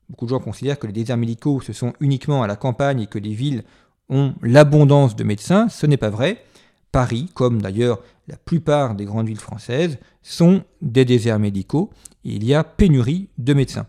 Beaucoup 0.09 0.25
de 0.25 0.29
gens 0.29 0.39
considèrent 0.39 0.79
que 0.79 0.87
les 0.87 0.93
déserts 0.93 1.17
médicaux, 1.17 1.59
ce 1.61 1.73
sont 1.73 1.93
uniquement 1.99 2.43
à 2.43 2.47
la 2.47 2.55
campagne 2.55 3.01
et 3.01 3.07
que 3.07 3.19
les 3.19 3.33
villes 3.33 3.63
ont 4.09 4.33
l'abondance 4.41 5.15
de 5.15 5.23
médecins. 5.23 5.67
Ce 5.69 5.85
n'est 5.85 5.97
pas 5.97 6.09
vrai. 6.09 6.43
Paris, 6.91 7.29
comme 7.33 7.61
d'ailleurs 7.61 8.01
la 8.27 8.37
plupart 8.37 8.95
des 8.95 9.05
grandes 9.05 9.27
villes 9.27 9.39
françaises, 9.39 9.97
sont 10.21 10.63
des 10.81 11.05
déserts 11.05 11.39
médicaux 11.39 11.91
et 12.23 12.35
il 12.35 12.45
y 12.45 12.53
a 12.53 12.63
pénurie 12.63 13.29
de 13.37 13.53
médecins. 13.53 13.85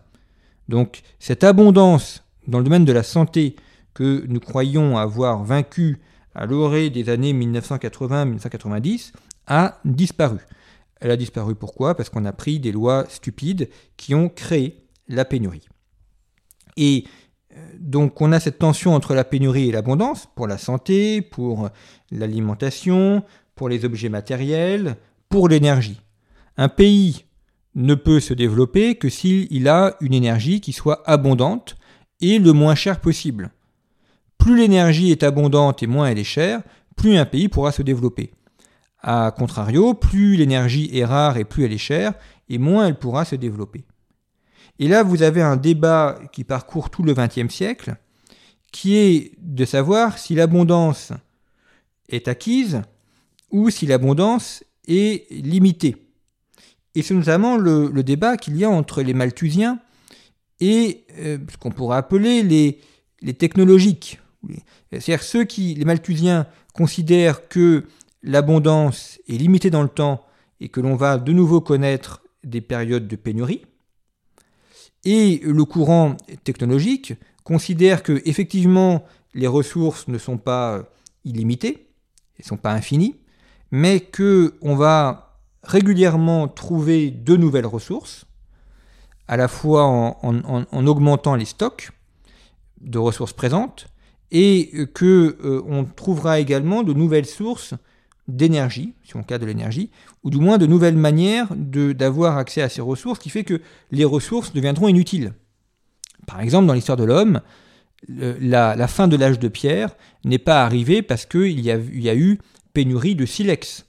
Donc 0.68 1.02
cette 1.18 1.44
abondance 1.44 2.24
dans 2.46 2.58
le 2.58 2.64
domaine 2.64 2.84
de 2.84 2.92
la 2.92 3.02
santé 3.02 3.56
que 3.94 4.24
nous 4.28 4.40
croyons 4.40 4.96
avoir 4.96 5.44
vaincu 5.44 5.98
à 6.34 6.46
l'orée 6.46 6.90
des 6.90 7.08
années 7.08 7.32
1980-1990 7.32 9.12
a 9.46 9.78
disparu. 9.84 10.38
Elle 11.00 11.10
a 11.10 11.16
disparu 11.16 11.54
pourquoi? 11.54 11.94
Parce 11.94 12.10
qu'on 12.10 12.24
a 12.24 12.32
pris 12.32 12.60
des 12.60 12.72
lois 12.72 13.06
stupides 13.08 13.68
qui 13.96 14.14
ont 14.14 14.28
créé 14.28 14.84
la 15.08 15.24
pénurie. 15.24 15.68
Et 16.78 17.04
euh, 17.54 17.56
donc 17.78 18.20
on 18.22 18.32
a 18.32 18.40
cette 18.40 18.58
tension 18.58 18.94
entre 18.94 19.14
la 19.14 19.24
pénurie 19.24 19.68
et 19.68 19.72
l'abondance 19.72 20.28
pour 20.34 20.46
la 20.46 20.56
santé, 20.56 21.20
pour 21.20 21.68
l'alimentation, 22.10 23.24
pour 23.54 23.68
les 23.68 23.84
objets 23.84 24.08
matériels, 24.08 24.96
pour 25.28 25.48
l'énergie. 25.48 26.00
Un 26.56 26.68
pays 26.68 27.24
ne 27.74 27.94
peut 27.94 28.20
se 28.20 28.32
développer 28.32 28.94
que 28.94 29.08
s'il 29.08 29.68
a 29.68 29.96
une 30.00 30.14
énergie 30.14 30.60
qui 30.60 30.72
soit 30.72 31.02
abondante 31.08 31.76
et 32.20 32.38
le 32.38 32.52
moins 32.52 32.74
cher 32.74 33.00
possible. 33.00 33.50
Plus 34.38 34.56
l'énergie 34.56 35.10
est 35.10 35.24
abondante 35.24 35.82
et 35.82 35.86
moins 35.86 36.08
elle 36.08 36.18
est 36.18 36.24
chère, 36.24 36.62
plus 36.96 37.16
un 37.16 37.26
pays 37.26 37.48
pourra 37.48 37.72
se 37.72 37.82
développer. 37.82 38.32
A 39.00 39.32
contrario, 39.36 39.94
plus 39.94 40.36
l'énergie 40.36 40.90
est 40.92 41.04
rare 41.04 41.36
et 41.36 41.44
plus 41.44 41.64
elle 41.64 41.72
est 41.72 41.78
chère, 41.78 42.14
et 42.48 42.58
moins 42.58 42.86
elle 42.86 42.98
pourra 42.98 43.24
se 43.24 43.36
développer. 43.36 43.84
Et 44.78 44.88
là, 44.88 45.02
vous 45.02 45.22
avez 45.22 45.42
un 45.42 45.56
débat 45.56 46.18
qui 46.32 46.44
parcourt 46.44 46.90
tout 46.90 47.02
le 47.02 47.14
XXe 47.14 47.52
siècle, 47.52 47.96
qui 48.72 48.96
est 48.96 49.32
de 49.38 49.64
savoir 49.64 50.18
si 50.18 50.34
l'abondance 50.34 51.12
est 52.08 52.28
acquise 52.28 52.82
ou 53.50 53.70
si 53.70 53.86
l'abondance 53.86 54.62
est 54.86 55.30
limitée. 55.30 55.96
Et 56.94 57.02
c'est 57.02 57.14
notamment 57.14 57.56
le, 57.56 57.90
débat 58.02 58.36
qu'il 58.36 58.56
y 58.56 58.64
a 58.64 58.70
entre 58.70 59.02
les 59.02 59.14
malthusiens 59.14 59.78
et 60.60 61.04
euh, 61.18 61.38
ce 61.50 61.56
qu'on 61.56 61.70
pourrait 61.70 61.98
appeler 61.98 62.42
les, 62.42 62.80
les 63.20 63.34
technologiques. 63.34 64.20
C'est-à-dire 64.90 65.22
ceux 65.22 65.44
qui, 65.44 65.74
les 65.74 65.84
malthusiens, 65.84 66.46
considèrent 66.72 67.48
que 67.48 67.84
l'abondance 68.22 69.18
est 69.28 69.36
limitée 69.36 69.70
dans 69.70 69.82
le 69.82 69.88
temps 69.88 70.24
et 70.60 70.68
que 70.68 70.80
l'on 70.80 70.96
va 70.96 71.18
de 71.18 71.32
nouveau 71.32 71.60
connaître 71.60 72.22
des 72.44 72.60
périodes 72.60 73.08
de 73.08 73.16
pénurie. 73.16 73.62
Et 75.04 75.40
le 75.44 75.64
courant 75.64 76.16
technologique 76.44 77.14
considère 77.44 78.02
que 78.02 78.20
effectivement 78.24 79.04
les 79.34 79.46
ressources 79.46 80.08
ne 80.08 80.18
sont 80.18 80.38
pas 80.38 80.84
illimitées, 81.24 81.86
elles 82.36 82.44
ne 82.44 82.48
sont 82.48 82.56
pas 82.56 82.72
infinies, 82.72 83.16
mais 83.70 84.00
que 84.00 84.54
on 84.60 84.74
va 84.74 85.36
régulièrement 85.62 86.48
trouver 86.48 87.10
de 87.10 87.36
nouvelles 87.36 87.66
ressources, 87.66 88.24
à 89.26 89.36
la 89.36 89.48
fois 89.48 89.84
en, 89.84 90.86
augmentant 90.86 91.34
les 91.34 91.44
stocks 91.44 91.90
de 92.80 92.98
ressources 92.98 93.32
présentes, 93.32 93.88
et 94.30 94.86
que 94.94 95.38
euh, 95.42 95.62
on 95.66 95.84
trouvera 95.84 96.38
également 96.38 96.82
de 96.82 96.92
nouvelles 96.92 97.26
sources 97.26 97.74
d'énergie, 98.28 98.94
si 99.02 99.16
on 99.16 99.22
cas 99.22 99.38
de 99.38 99.46
l'énergie, 99.46 99.90
ou 100.22 100.30
du 100.30 100.38
moins 100.38 100.58
de 100.58 100.66
nouvelles 100.66 100.96
manières 100.96 101.48
d'avoir 101.56 102.36
accès 102.36 102.62
à 102.62 102.68
ces 102.68 102.80
ressources, 102.80 103.18
qui 103.18 103.30
fait 103.30 103.44
que 103.44 103.60
les 103.90 104.04
ressources 104.04 104.52
deviendront 104.52 104.88
inutiles. 104.88 105.32
Par 106.26 106.40
exemple, 106.40 106.66
dans 106.66 106.74
l'histoire 106.74 106.98
de 106.98 107.04
l'homme, 107.04 107.40
la, 108.06 108.86
fin 108.86 109.08
de 109.08 109.16
l'âge 109.16 109.38
de 109.38 109.48
pierre 109.48 109.96
n'est 110.24 110.38
pas 110.38 110.62
arrivée 110.64 111.02
parce 111.02 111.26
qu'il 111.26 111.58
y, 111.60 111.70
a 111.70 112.14
eu 112.14 112.38
pénurie 112.74 113.14
de 113.14 113.26
silex. 113.26 113.86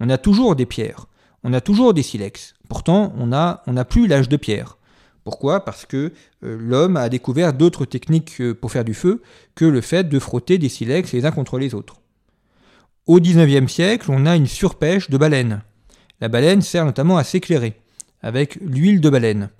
On 0.00 0.10
a 0.10 0.18
toujours 0.18 0.56
des 0.56 0.66
pierres, 0.66 1.06
on 1.44 1.52
a 1.52 1.60
toujours 1.60 1.94
des 1.94 2.02
silex. 2.02 2.54
Pourtant, 2.68 3.14
on 3.16 3.26
n'a 3.28 3.84
plus 3.88 4.08
l'âge 4.08 4.28
de 4.28 4.36
pierre. 4.36 4.76
Pourquoi? 5.26 5.64
Parce 5.64 5.86
que 5.86 6.12
euh, 6.44 6.56
l'homme 6.56 6.96
a 6.96 7.08
découvert 7.08 7.52
d'autres 7.52 7.84
techniques 7.84 8.40
euh, 8.40 8.54
pour 8.54 8.70
faire 8.70 8.84
du 8.84 8.94
feu 8.94 9.22
que 9.56 9.64
le 9.64 9.80
fait 9.80 10.08
de 10.08 10.20
frotter 10.20 10.56
des 10.56 10.68
silex 10.68 11.12
les 11.12 11.26
uns 11.26 11.32
contre 11.32 11.58
les 11.58 11.74
autres. 11.74 11.96
Au 13.06 13.20
XIXe 13.20 13.72
siècle, 13.72 14.10
on 14.10 14.26
a 14.26 14.34
une 14.34 14.48
surpêche 14.48 15.10
de 15.10 15.16
baleines. 15.16 15.62
La 16.20 16.26
baleine 16.26 16.60
sert 16.60 16.84
notamment 16.84 17.18
à 17.18 17.22
s'éclairer 17.22 17.74
avec 18.20 18.56
l'huile 18.60 19.00
de 19.00 19.08
baleine. 19.08 19.50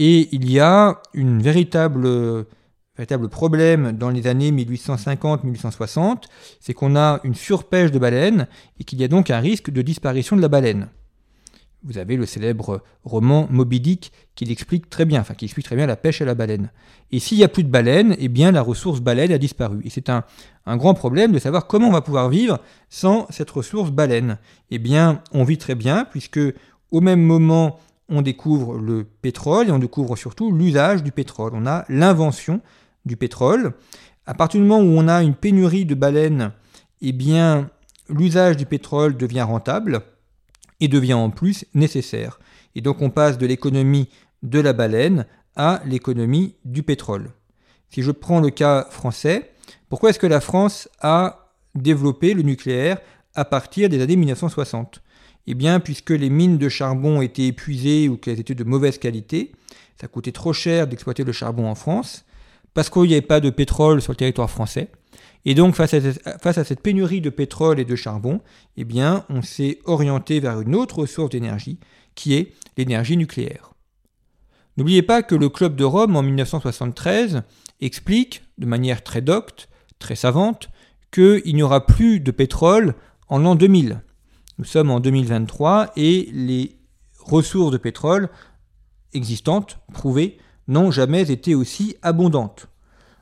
Et 0.00 0.28
il 0.32 0.50
y 0.50 0.58
a 0.58 1.00
une 1.14 1.40
véritable, 1.40 2.46
véritable 2.96 3.28
problème 3.28 3.92
dans 3.92 4.10
les 4.10 4.26
années 4.26 4.50
1850-1860, 4.50 6.24
c'est 6.58 6.74
qu'on 6.74 6.96
a 6.96 7.20
une 7.22 7.36
surpêche 7.36 7.92
de 7.92 8.00
baleines 8.00 8.48
et 8.80 8.84
qu'il 8.84 9.00
y 9.00 9.04
a 9.04 9.08
donc 9.08 9.30
un 9.30 9.38
risque 9.38 9.70
de 9.70 9.82
disparition 9.82 10.34
de 10.34 10.42
la 10.42 10.48
baleine. 10.48 10.88
Vous 11.88 11.96
avez 11.96 12.16
le 12.16 12.26
célèbre 12.26 12.82
roman 13.02 13.48
Moby 13.50 13.80
Dick 13.80 14.12
qui 14.34 14.44
très 14.90 15.06
bien, 15.06 15.22
enfin 15.22 15.32
qui 15.32 15.46
explique 15.46 15.64
très 15.64 15.74
bien 15.74 15.86
la 15.86 15.96
pêche 15.96 16.20
à 16.20 16.26
la 16.26 16.34
baleine. 16.34 16.70
Et 17.10 17.18
s'il 17.18 17.38
n'y 17.38 17.44
a 17.44 17.48
plus 17.48 17.64
de 17.64 17.70
baleine, 17.70 18.14
eh 18.18 18.28
bien 18.28 18.52
la 18.52 18.60
ressource 18.60 19.00
baleine 19.00 19.32
a 19.32 19.38
disparu. 19.38 19.80
Et 19.84 19.90
c'est 19.90 20.10
un, 20.10 20.24
un, 20.66 20.76
grand 20.76 20.92
problème 20.92 21.32
de 21.32 21.38
savoir 21.38 21.66
comment 21.66 21.88
on 21.88 21.92
va 21.92 22.02
pouvoir 22.02 22.28
vivre 22.28 22.60
sans 22.90 23.26
cette 23.30 23.48
ressource 23.48 23.90
baleine. 23.90 24.36
Eh 24.70 24.78
bien, 24.78 25.22
on 25.32 25.44
vit 25.44 25.56
très 25.56 25.74
bien 25.74 26.04
puisque 26.04 26.40
au 26.90 27.00
même 27.00 27.22
moment 27.22 27.80
on 28.10 28.20
découvre 28.20 28.76
le 28.76 29.04
pétrole 29.04 29.68
et 29.68 29.72
on 29.72 29.78
découvre 29.78 30.14
surtout 30.14 30.52
l'usage 30.52 31.02
du 31.02 31.10
pétrole. 31.10 31.52
On 31.54 31.66
a 31.66 31.86
l'invention 31.88 32.60
du 33.06 33.16
pétrole. 33.16 33.72
À 34.26 34.34
partir 34.34 34.60
du 34.60 34.66
moment 34.66 34.82
où 34.82 34.98
on 34.98 35.08
a 35.08 35.22
une 35.22 35.34
pénurie 35.34 35.86
de 35.86 35.94
baleines, 35.94 36.52
eh 37.00 37.12
bien 37.12 37.70
l'usage 38.10 38.58
du 38.58 38.66
pétrole 38.66 39.16
devient 39.16 39.40
rentable 39.40 40.02
et 40.80 40.88
devient 40.88 41.14
en 41.14 41.30
plus 41.30 41.64
nécessaire. 41.74 42.38
Et 42.74 42.80
donc 42.80 43.02
on 43.02 43.10
passe 43.10 43.38
de 43.38 43.46
l'économie 43.46 44.08
de 44.42 44.60
la 44.60 44.72
baleine 44.72 45.26
à 45.56 45.82
l'économie 45.84 46.54
du 46.64 46.82
pétrole. 46.82 47.32
Si 47.90 48.02
je 48.02 48.10
prends 48.10 48.40
le 48.40 48.50
cas 48.50 48.86
français, 48.90 49.52
pourquoi 49.88 50.10
est-ce 50.10 50.18
que 50.18 50.26
la 50.26 50.40
France 50.40 50.88
a 51.00 51.52
développé 51.74 52.34
le 52.34 52.42
nucléaire 52.42 52.98
à 53.34 53.44
partir 53.44 53.88
des 53.88 54.00
années 54.00 54.16
1960 54.16 55.02
Eh 55.46 55.54
bien, 55.54 55.80
puisque 55.80 56.10
les 56.10 56.30
mines 56.30 56.58
de 56.58 56.68
charbon 56.68 57.22
étaient 57.22 57.46
épuisées 57.46 58.08
ou 58.08 58.16
qu'elles 58.16 58.40
étaient 58.40 58.54
de 58.54 58.64
mauvaise 58.64 58.98
qualité, 58.98 59.52
ça 60.00 60.06
coûtait 60.06 60.32
trop 60.32 60.52
cher 60.52 60.86
d'exploiter 60.86 61.24
le 61.24 61.32
charbon 61.32 61.68
en 61.68 61.74
France, 61.74 62.24
parce 62.74 62.90
qu'il 62.90 63.02
n'y 63.02 63.14
avait 63.14 63.22
pas 63.22 63.40
de 63.40 63.50
pétrole 63.50 64.00
sur 64.00 64.12
le 64.12 64.16
territoire 64.16 64.50
français, 64.50 64.90
et 65.48 65.54
donc, 65.54 65.74
face 65.74 65.94
à, 65.94 66.64
cette 66.64 66.82
pénurie 66.82 67.22
de 67.22 67.30
pétrole 67.30 67.80
et 67.80 67.86
de 67.86 67.96
charbon, 67.96 68.42
eh 68.76 68.84
bien, 68.84 69.24
on 69.30 69.40
s'est 69.40 69.78
orienté 69.86 70.40
vers 70.40 70.60
une 70.60 70.74
autre 70.74 71.06
source 71.06 71.30
d'énergie, 71.30 71.78
qui 72.14 72.34
est 72.34 72.52
l'énergie 72.76 73.16
nucléaire. 73.16 73.72
N'oubliez 74.76 75.00
pas 75.00 75.22
que 75.22 75.34
le 75.34 75.48
Club 75.48 75.74
de 75.74 75.84
Rome, 75.84 76.16
en 76.16 76.22
1973, 76.22 77.44
explique, 77.80 78.42
de 78.58 78.66
manière 78.66 79.02
très 79.02 79.22
docte, 79.22 79.70
très 79.98 80.16
savante, 80.16 80.68
qu'il 81.10 81.54
n'y 81.54 81.62
aura 81.62 81.86
plus 81.86 82.20
de 82.20 82.30
pétrole 82.30 82.94
en 83.28 83.38
l'an 83.38 83.54
2000. 83.54 84.02
Nous 84.58 84.66
sommes 84.66 84.90
en 84.90 85.00
2023 85.00 85.92
et 85.96 86.28
les 86.30 86.76
ressources 87.20 87.72
de 87.72 87.78
pétrole 87.78 88.28
existantes, 89.14 89.78
prouvées, 89.94 90.36
n'ont 90.66 90.90
jamais 90.90 91.30
été 91.30 91.54
aussi 91.54 91.96
abondantes. 92.02 92.68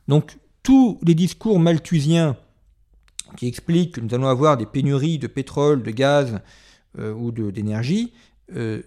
Donc 0.09 0.39
tous 0.67 0.99
les 1.07 1.15
discours 1.15 1.61
malthusiens 1.61 2.37
qui 3.37 3.47
expliquent 3.47 3.95
que 3.95 4.01
nous 4.01 4.13
allons 4.13 4.27
avoir 4.27 4.57
des 4.57 4.67
pénuries 4.67 5.17
de 5.17 5.29
pétrole, 5.29 5.81
de 5.85 5.93
gaz 5.93 6.41
euh, 6.99 7.15
ou 7.15 7.31
d'énergie 7.31 8.13
euh, 8.57 8.83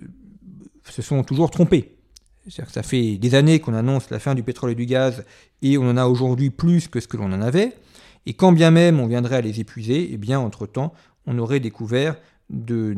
se 0.90 1.02
sont 1.02 1.24
toujours 1.24 1.50
trompés. 1.50 1.96
Que 2.44 2.70
ça 2.70 2.84
fait 2.84 3.18
des 3.18 3.34
années 3.34 3.62
qu'on 3.62 3.74
annonce 3.74 4.10
la 4.10 4.20
fin 4.20 4.36
du 4.36 4.44
pétrole 4.44 4.72
et 4.72 4.76
du 4.76 4.88
gaz 4.88 5.24
et 5.62 5.78
on 5.78 5.90
en 5.90 5.96
a 5.96 6.08
aujourd'hui 6.08 6.50
plus 6.50 6.90
que 6.90 7.00
ce 7.00 7.08
que 7.08 7.16
l'on 7.16 7.32
en 7.32 7.42
avait. 7.42 7.78
Et 8.26 8.34
quand 8.34 8.52
bien 8.52 8.72
même 8.72 9.00
on 9.00 9.08
viendrait 9.08 9.38
à 9.38 9.42
les 9.42 9.62
épuiser, 9.62 10.10
eh 10.12 10.18
bien 10.18 10.38
entre-temps, 10.38 10.94
on 11.28 11.40
aurait 11.40 11.62
découvert 11.62 12.18
de, 12.50 12.94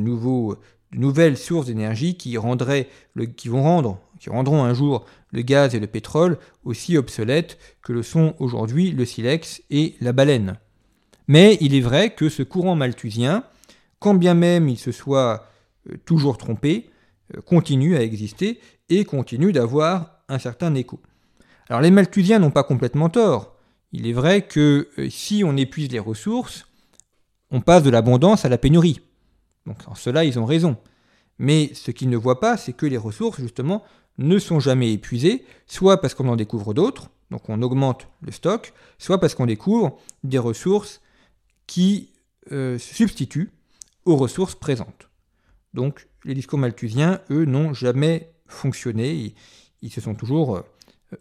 nouvelles 0.91 1.38
sources 1.38 1.67
d'énergie 1.67 2.17
qui, 2.17 2.36
qui 3.38 3.48
vont 3.48 3.62
rendre 3.62 4.00
qui 4.21 4.29
rendront 4.29 4.63
un 4.63 4.75
jour 4.75 5.05
le 5.31 5.41
gaz 5.41 5.73
et 5.73 5.79
le 5.79 5.88
pétrole 5.88 6.38
aussi 6.63 6.95
obsolètes 6.95 7.57
que 7.81 7.91
le 7.91 8.03
sont 8.03 8.36
aujourd'hui 8.38 8.91
le 8.91 9.03
silex 9.03 9.63
et 9.71 9.95
la 9.99 10.13
baleine. 10.13 10.60
Mais 11.27 11.57
il 11.60 11.73
est 11.73 11.81
vrai 11.81 12.13
que 12.13 12.29
ce 12.29 12.43
courant 12.43 12.75
malthusien, 12.75 13.43
quand 13.97 14.13
bien 14.13 14.36
même 14.36 14.69
il 14.69 14.77
se 14.77 14.91
soit 14.91 15.47
euh, 15.89 15.97
toujours 16.05 16.38
trompé, 16.38 16.91
euh, 17.36 17.41
continue 17.41 17.95
à 17.95 18.03
exister 18.03 18.60
et 18.89 19.05
continue 19.05 19.51
d'avoir 19.51 20.21
un 20.29 20.38
certain 20.38 20.75
écho. 20.75 20.99
Alors 21.67 21.81
les 21.81 21.89
malthusiens 21.89 22.38
n'ont 22.38 22.51
pas 22.51 22.63
complètement 22.63 23.10
tort. 23.10 23.55
Il 23.91 24.05
est 24.05 24.13
vrai 24.13 24.43
que 24.43 24.89
euh, 24.99 25.10
si 25.10 25.43
on 25.43 25.57
épuise 25.57 25.91
les 25.91 25.99
ressources, 25.99 26.67
on 27.49 27.60
passe 27.60 27.81
de 27.81 27.89
l'abondance 27.89 28.45
à 28.45 28.49
la 28.49 28.60
pénurie. 28.60 29.01
Donc 29.65 29.77
en 29.88 29.95
cela, 29.95 30.23
ils 30.25 30.38
ont 30.38 30.45
raison. 30.45 30.77
Mais 31.39 31.71
ce 31.73 31.89
qu'ils 31.89 32.10
ne 32.12 32.17
voient 32.17 32.39
pas, 32.39 32.55
c'est 32.55 32.73
que 32.73 32.86
les 32.86 32.97
ressources, 32.97 33.41
justement, 33.41 33.84
ne 34.17 34.39
sont 34.39 34.60
jamais 34.60 34.91
épuisés, 34.93 35.45
soit 35.67 36.02
parce 36.02 36.13
qu'on 36.13 36.28
en 36.28 36.36
découvre 36.36 36.74
d'autres, 36.74 37.10
donc 37.32 37.50
on 37.50 37.62
augmente 37.62 38.08
le 38.21 38.32
stock, 38.32 38.74
soit 38.97 39.19
parce 39.19 39.36
qu'on 39.36 39.45
découvre 39.45 39.97
des 40.24 40.38
ressources 40.38 41.02
qui 41.65 42.12
euh, 42.52 42.78
se 42.78 42.93
substituent 42.93 43.52
aux 44.06 44.17
ressources 44.17 44.56
présentes. 44.56 45.10
Donc 45.74 46.08
les 46.26 46.34
discours 46.34 46.60
malthusiens, 46.60 47.21
eux, 47.30 47.45
n'ont 47.45 47.74
jamais 47.74 48.32
fonctionné, 48.47 49.34
ils, 49.82 49.91
se 49.91 50.02
sont 50.02 50.13
toujours 50.13 50.58
euh, 50.58 50.62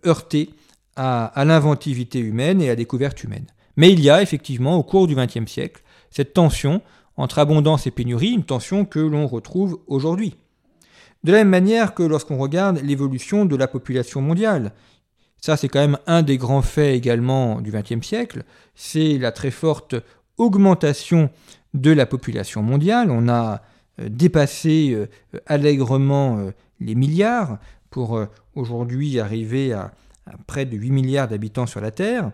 heurter 0.05 0.51
à, 0.97 1.45
l'inventivité 1.45 2.19
humaine 2.19 2.61
et 2.61 2.67
à 2.67 2.73
la 2.73 2.77
découverte 2.77 3.23
humaine. 3.23 3.47
Mais 3.77 3.91
il 3.91 4.01
y 4.01 4.11
a 4.11 4.21
effectivement 4.21 4.77
au 4.77 4.83
cours 4.83 5.07
du 5.07 5.15
XXe 5.15 5.51
siècle 5.51 5.83
cette 6.11 6.35
tension 6.35 6.83
entre 7.17 7.39
abondance 7.39 7.87
et 7.87 7.91
pénurie, 7.91 8.31
une 8.31 8.45
tension 8.45 8.85
que 8.85 8.99
l'on 8.99 9.27
retrouve 9.27 9.81
aujourd'hui. 9.87 10.37
De 11.23 11.33
la 11.33 11.39
même 11.39 11.49
manière 11.49 11.95
que 11.95 12.03
lorsqu'on 12.03 12.39
regarde 12.39 12.81
l'évolution 12.83 13.45
de 13.45 13.57
la 13.57 13.69
population 13.69 14.23
mondiale, 14.23 14.73
ça 15.41 15.57
c'est 15.57 15.69
quand 15.69 15.81
même 15.81 15.99
un 16.07 16.23
des 16.23 16.39
grands 16.39 16.63
faits 16.63 16.95
également 16.95 17.61
du 17.61 17.71
XXe 17.71 18.07
siècle, 18.07 18.45
c'est 18.75 19.19
la 19.19 19.33
très 19.33 19.51
forte 19.51 19.97
augmentation 20.39 21.31
de 21.75 21.91
la 21.91 22.07
population 22.07 22.63
mondiale. 22.63 23.11
On 23.11 23.29
a 23.29 23.63
euh, 24.01 24.09
dépassé 24.09 24.93
euh, 24.93 25.09
allègrement 25.47 26.39
euh, 26.39 26.51
les 26.81 26.95
milliards 26.95 27.59
pour 27.91 28.25
aujourd'hui 28.55 29.19
arriver 29.19 29.73
à, 29.73 29.93
près 30.47 30.65
de 30.65 30.77
8 30.77 30.91
milliards 30.91 31.29
d'habitants 31.29 31.67
sur 31.67 31.81
la 31.81 31.91
Terre. 31.91 32.31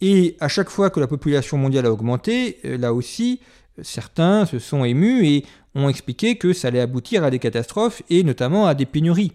Et 0.00 0.36
à 0.40 0.48
chaque 0.48 0.70
fois 0.70 0.88
que 0.88 0.98
la 0.98 1.06
population 1.06 1.58
mondiale 1.58 1.84
a 1.84 1.92
augmenté, 1.92 2.58
là 2.64 2.94
aussi, 2.94 3.40
certains 3.82 4.46
se 4.46 4.58
sont 4.58 4.84
émus 4.84 5.26
et 5.26 5.44
ont 5.74 5.88
expliqué 5.88 6.36
que 6.36 6.52
ça 6.52 6.68
allait 6.68 6.80
aboutir 6.80 7.24
à 7.24 7.30
des 7.30 7.38
catastrophes 7.38 8.02
et 8.10 8.22
notamment 8.22 8.66
à 8.66 8.74
des 8.74 8.86
pénuries. 8.86 9.32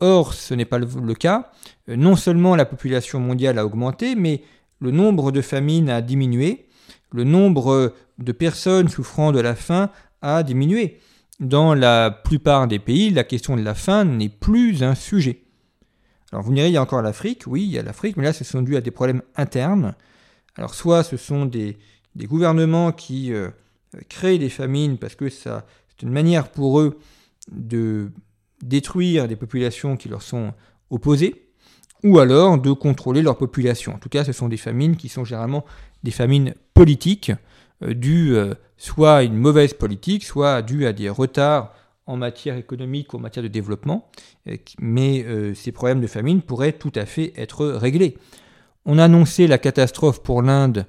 Or, 0.00 0.34
ce 0.34 0.54
n'est 0.54 0.64
pas 0.64 0.78
le 0.78 1.14
cas. 1.14 1.50
Non 1.88 2.16
seulement 2.16 2.56
la 2.56 2.64
population 2.64 3.20
mondiale 3.20 3.58
a 3.58 3.66
augmenté, 3.66 4.14
mais 4.14 4.42
le 4.80 4.90
nombre 4.90 5.32
de 5.32 5.40
famines 5.40 5.90
a 5.90 6.00
diminué, 6.02 6.66
le 7.12 7.24
nombre 7.24 7.94
de 8.18 8.32
personnes 8.32 8.88
souffrant 8.88 9.32
de 9.32 9.40
la 9.40 9.54
faim 9.54 9.90
a 10.22 10.42
diminué. 10.42 11.00
Dans 11.40 11.74
la 11.74 12.10
plupart 12.10 12.66
des 12.66 12.78
pays, 12.78 13.10
la 13.10 13.24
question 13.24 13.56
de 13.56 13.62
la 13.62 13.74
faim 13.74 14.04
n'est 14.04 14.28
plus 14.28 14.82
un 14.82 14.94
sujet. 14.94 15.42
Alors 16.32 16.44
vous 16.44 16.50
me 16.50 16.56
direz, 16.56 16.68
il 16.68 16.74
y 16.74 16.76
a 16.76 16.82
encore 16.82 17.00
l'Afrique, 17.00 17.44
oui, 17.46 17.62
il 17.62 17.70
y 17.70 17.78
a 17.78 17.82
l'Afrique, 17.82 18.16
mais 18.16 18.24
là, 18.24 18.32
ce 18.32 18.44
sont 18.44 18.60
dû 18.60 18.76
à 18.76 18.80
des 18.80 18.90
problèmes 18.90 19.22
internes. 19.36 19.94
Alors 20.56 20.74
soit 20.74 21.04
ce 21.04 21.16
sont 21.16 21.46
des, 21.46 21.78
gouvernements 22.16 22.90
qui 22.90 23.32
euh, 23.32 23.48
créent 24.08 24.38
des 24.38 24.48
famines 24.48 24.98
parce 24.98 25.14
que 25.14 25.28
c'est 25.28 25.50
une 26.02 26.10
manière 26.10 26.50
pour 26.50 26.80
eux 26.80 26.98
de 27.50 28.10
détruire 28.62 29.28
des 29.28 29.36
populations 29.36 29.96
qui 29.96 30.08
leur 30.08 30.22
sont 30.22 30.52
opposées, 30.90 31.48
ou 32.04 32.18
alors 32.18 32.58
de 32.58 32.72
contrôler 32.72 33.22
leur 33.22 33.36
population. 33.36 33.94
En 33.94 33.98
tout 33.98 34.08
cas, 34.08 34.24
ce 34.24 34.32
sont 34.32 34.48
des 34.48 34.56
famines 34.56 34.96
qui 34.96 35.08
sont 35.08 35.24
généralement 35.24 35.64
des 36.02 36.10
famines 36.10 36.54
politiques, 36.74 37.32
euh, 37.82 37.94
dues 37.94 38.36
euh, 38.36 38.54
soit 38.76 39.16
à 39.16 39.22
une 39.22 39.36
mauvaise 39.36 39.74
politique, 39.74 40.24
soit 40.24 40.62
dues 40.62 40.86
à 40.86 40.92
des 40.92 41.08
retards 41.08 41.74
en 42.06 42.16
matière 42.16 42.56
économique 42.56 43.12
ou 43.12 43.16
en 43.16 43.20
matière 43.20 43.42
de 43.42 43.48
développement, 43.48 44.10
euh, 44.48 44.56
mais 44.80 45.24
ces 45.54 45.72
problèmes 45.72 46.00
de 46.00 46.06
famine 46.06 46.42
pourraient 46.42 46.72
tout 46.72 46.92
à 46.94 47.04
fait 47.04 47.32
être 47.36 47.66
réglés. 47.66 48.16
On 48.84 48.98
a 48.98 49.04
annoncé 49.04 49.46
la 49.46 49.58
catastrophe 49.58 50.22
pour 50.22 50.42
l'Inde 50.42 50.86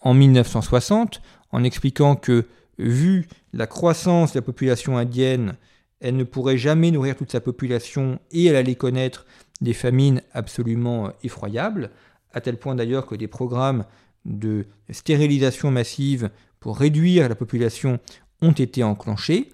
en 0.00 0.14
1960 0.14 1.20
en 1.56 1.64
expliquant 1.64 2.16
que, 2.16 2.44
vu 2.78 3.26
la 3.54 3.66
croissance 3.66 4.34
de 4.34 4.38
la 4.38 4.42
population 4.42 4.98
indienne, 4.98 5.56
elle 6.00 6.16
ne 6.16 6.24
pourrait 6.24 6.58
jamais 6.58 6.90
nourrir 6.90 7.16
toute 7.16 7.32
sa 7.32 7.40
population 7.40 8.20
et 8.30 8.44
elle 8.44 8.56
allait 8.56 8.74
connaître 8.74 9.24
des 9.62 9.72
famines 9.72 10.20
absolument 10.34 11.10
effroyables, 11.22 11.90
à 12.34 12.42
tel 12.42 12.58
point 12.58 12.74
d'ailleurs 12.74 13.06
que 13.06 13.14
des 13.14 13.26
programmes 13.26 13.86
de 14.26 14.66
stérilisation 14.90 15.70
massive 15.70 16.28
pour 16.60 16.76
réduire 16.76 17.26
la 17.26 17.34
population 17.34 18.00
ont 18.42 18.52
été 18.52 18.84
enclenchés, 18.84 19.48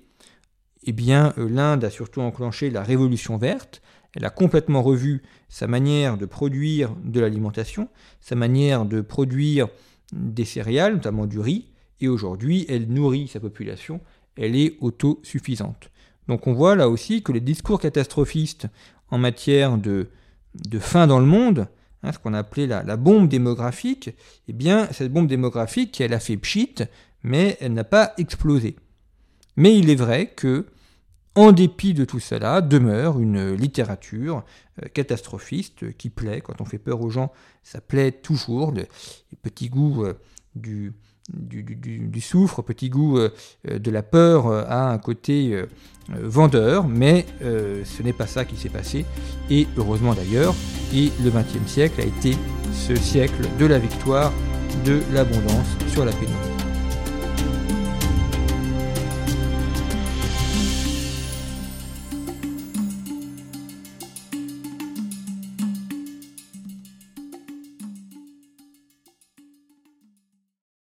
eh 0.83 0.93
bien 0.93 1.33
euh, 1.39 1.49
l'Inde 1.49 1.85
a 1.85 1.91
surtout 1.91 2.21
enclenché 2.21 2.69
la 2.71 2.83
révolution 2.83 3.37
verte. 3.37 3.81
Elle 4.17 4.25
a 4.25 4.31
complètement 4.31 4.83
revu 4.83 5.23
sa 5.49 5.69
manière 5.69 6.17
de 6.17 6.27
produire 6.27 6.97
de 7.05 7.21
l'alimentation, 7.21 7.89
sa 8.21 8.35
manière 8.35 8.87
de 8.87 9.03
produire 9.03 9.69
des 10.13 10.45
céréales, 10.45 10.95
notamment 10.95 11.27
du 11.27 11.39
riz, 11.39 11.69
et 12.03 12.09
aujourd'hui 12.09 12.67
elle 12.69 12.89
nourrit 12.89 13.29
sa 13.29 13.41
population, 13.41 14.01
elle 14.37 14.57
est 14.57 14.77
autosuffisante. 14.81 15.91
Donc 16.29 16.47
on 16.47 16.53
voit 16.53 16.77
là 16.77 16.89
aussi 16.89 17.23
que 17.23 17.33
les 17.33 17.41
discours 17.41 17.81
catastrophistes 17.81 18.67
en 19.11 19.19
matière 19.19 19.79
de, 19.79 20.09
de 20.55 20.79
faim 20.79 21.07
dans 21.07 21.19
le 21.19 21.27
monde 21.27 21.69
Hein, 22.03 22.13
ce 22.13 22.19
qu'on 22.19 22.35
appelait 22.35 22.67
la, 22.67 22.83
la, 22.83 22.97
bombe 22.97 23.29
démographique, 23.29 24.11
eh 24.49 24.53
bien, 24.53 24.89
cette 24.91 25.13
bombe 25.13 25.29
démographique, 25.29 26.01
elle 26.01 26.15
a 26.15 26.19
fait 26.19 26.37
pchit, 26.37 26.75
mais 27.23 27.57
elle 27.61 27.75
n'a 27.75 27.85
pas 27.85 28.13
explosé. 28.19 28.77
Mais 29.57 29.79
il 29.79 29.89
est 29.89 29.97
vrai 29.97 30.27
que, 30.27 30.67
en 31.37 31.53
dépit 31.53 31.95
de 31.95 32.05
tout 32.05 32.19
cela, 32.19 32.61
demeure 32.61 33.21
une 33.21 33.53
littérature 33.53 34.45
euh, 34.83 34.89
catastrophiste 34.89 35.97
qui 35.97 36.11
plaît. 36.11 36.41
Quand 36.41 36.61
on 36.61 36.65
fait 36.65 36.79
peur 36.79 37.01
aux 37.01 37.11
gens, 37.11 37.33
ça 37.63 37.81
plaît 37.81 38.11
toujours. 38.11 38.73
Le, 38.73 38.87
petit 39.43 39.69
goût 39.69 40.05
euh, 40.05 40.15
du, 40.57 40.93
du, 41.33 42.21
soufre, 42.21 42.63
petit 42.63 42.91
goût 42.91 43.19
euh, 43.19 43.31
de 43.65 43.91
la 43.91 44.03
peur 44.03 44.47
a 44.47 44.91
un 44.91 44.99
côté 44.99 45.65
vendeur, 46.09 46.89
mais 46.89 47.27
ce 47.41 48.03
n'est 48.03 48.13
pas 48.13 48.27
ça 48.27 48.45
qui 48.45 48.57
s'est 48.57 48.69
passé, 48.69 49.05
et 49.51 49.67
heureusement 49.77 50.15
d'ailleurs, 50.15 50.55
et 50.93 51.11
le 51.23 51.31
XXe 51.31 51.71
siècle 51.71 52.01
a 52.01 52.05
été 52.05 52.37
ce 52.73 52.95
siècle 52.95 53.47
de 53.59 53.67
la 53.67 53.79
victoire 53.79 54.33
de 54.85 55.01
l'abondance 55.13 55.77
sur 55.89 56.05
la 56.05 56.13
pénurie. 56.13 56.62